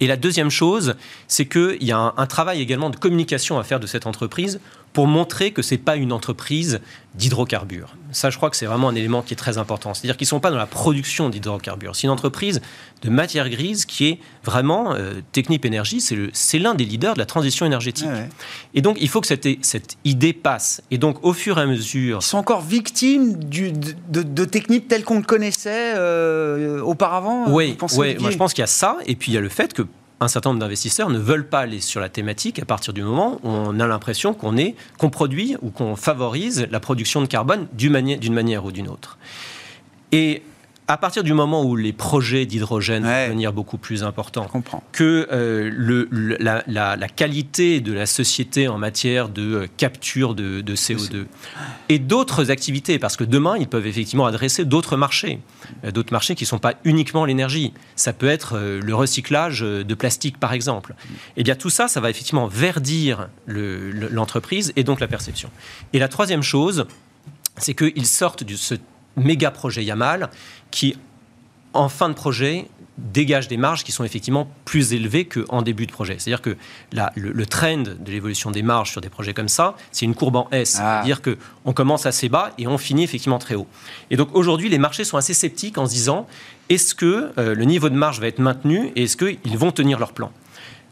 [0.00, 0.94] Et la deuxième chose,
[1.26, 4.60] c'est qu'il y a un, travail également de communication à faire de cette entreprise
[4.92, 6.80] pour montrer que ce n'est pas une entreprise
[7.16, 7.94] d'hydrocarbures.
[8.12, 9.92] Ça, je crois que c'est vraiment un élément qui est très important.
[9.92, 11.94] C'est-à-dire qu'ils ne sont pas dans la production d'hydrocarbures.
[11.94, 12.62] C'est une entreprise
[13.02, 17.26] de matière grise qui est vraiment, euh, Technip Énergie, c'est l'un des leaders de la
[17.26, 18.08] transition énergétique.
[18.72, 20.82] Et donc, il faut que cette, cette, idée passe.
[20.90, 22.20] Et donc, au fur et à mesure...
[22.22, 27.76] Ils sont encore victimes du, de, de, Technip tel qu'on le connaissait euh, auparavant Oui,
[27.96, 28.96] ouais, moi je pense qu'il y a ça.
[29.04, 29.85] Et puis, il y a le fait que
[30.20, 33.38] un certain nombre d'investisseurs ne veulent pas aller sur la thématique à partir du moment
[33.42, 37.66] où on a l'impression qu'on est qu'on produit ou qu'on favorise la production de carbone
[37.72, 39.18] d'une manière, manière ou d'une autre.
[40.88, 44.48] À partir du moment où les projets d'hydrogène vont devenir beaucoup plus importants,
[44.92, 46.08] que euh, le,
[46.38, 51.26] la, la, qualité de la société en matière de euh, capture de, CO2
[51.88, 55.40] et d'autres activités, parce que demain, ils peuvent effectivement adresser d'autres marchés,
[55.84, 57.72] euh, d'autres marchés qui ne sont pas uniquement l'énergie.
[57.96, 60.94] Ça peut être le recyclage de plastique, par exemple.
[61.36, 65.50] Et eh bien tout ça, ça va effectivement verdir l'entreprise et donc la perception.
[65.92, 66.86] Et la troisième chose,
[67.58, 68.74] c'est qu'ils sortent de ce
[69.16, 70.30] méga projet Yamal
[70.70, 70.96] qui,
[71.72, 75.92] en fin de projet, dégage des marges qui sont effectivement plus élevées qu'en début de
[75.92, 76.16] projet.
[76.18, 76.56] C'est-à-dire que
[76.92, 80.48] le, trend de l'évolution des marges sur des projets comme ça, c'est une courbe en
[80.50, 80.78] S.
[80.80, 81.02] Ah.
[81.02, 83.66] C'est-à-dire qu'on commence assez bas et on finit effectivement très haut.
[84.10, 86.26] Et donc aujourd'hui, les marchés sont assez sceptiques en se disant
[86.68, 89.98] est-ce que euh, le niveau de marge va être maintenu et est-ce qu'ils vont tenir
[89.98, 90.32] leur plan?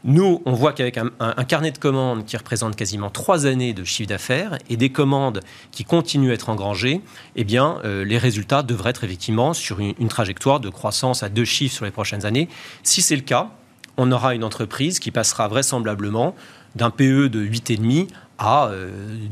[0.04, 4.08] Nous, on voit qu'avec un, carnet de commandes qui représente quasiment trois années de chiffre
[4.08, 5.40] d'affaires et des commandes
[5.70, 7.00] qui continuent à être engrangées,
[7.36, 11.46] eh bien, euh, les résultats devraient être effectivement sur une, trajectoire de croissance à deux
[11.46, 12.50] chiffres sur les prochaines années.
[12.82, 13.50] Si c'est le cas,
[13.96, 16.34] on aura une entreprise qui passera vraisemblablement
[16.76, 18.70] d'un PE de 8,5 à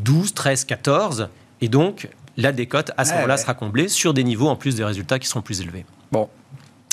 [0.03, 1.29] 12, 13, 14.
[1.61, 4.85] Et donc, la décote, à ce moment-là, sera comblée sur des niveaux en plus des
[4.85, 5.85] résultats qui seront plus élevés.
[6.13, 6.29] Bon,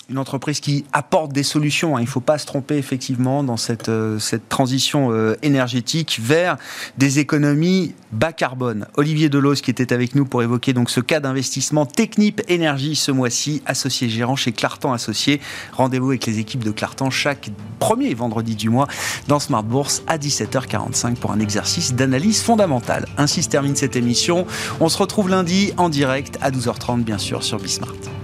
[0.09, 1.95] une entreprise qui apporte des solutions.
[1.95, 2.01] Hein.
[2.01, 6.57] Il ne faut pas se tromper effectivement dans cette, euh, cette transition euh, énergétique vers
[6.97, 8.87] des économies bas carbone.
[8.95, 13.11] Olivier Delos qui était avec nous pour évoquer donc ce cas d'investissement Technip Énergie ce
[13.11, 15.39] mois-ci, associé gérant chez Clartan Associé.
[15.73, 18.87] Rendez-vous avec les équipes de Clartan chaque premier vendredi du mois
[19.27, 23.05] dans Smart Bourse à 17h45 pour un exercice d'analyse fondamentale.
[23.17, 24.45] Ainsi se termine cette émission.
[24.79, 28.18] On se retrouve lundi en direct à 12h30 bien sûr sur Bismart.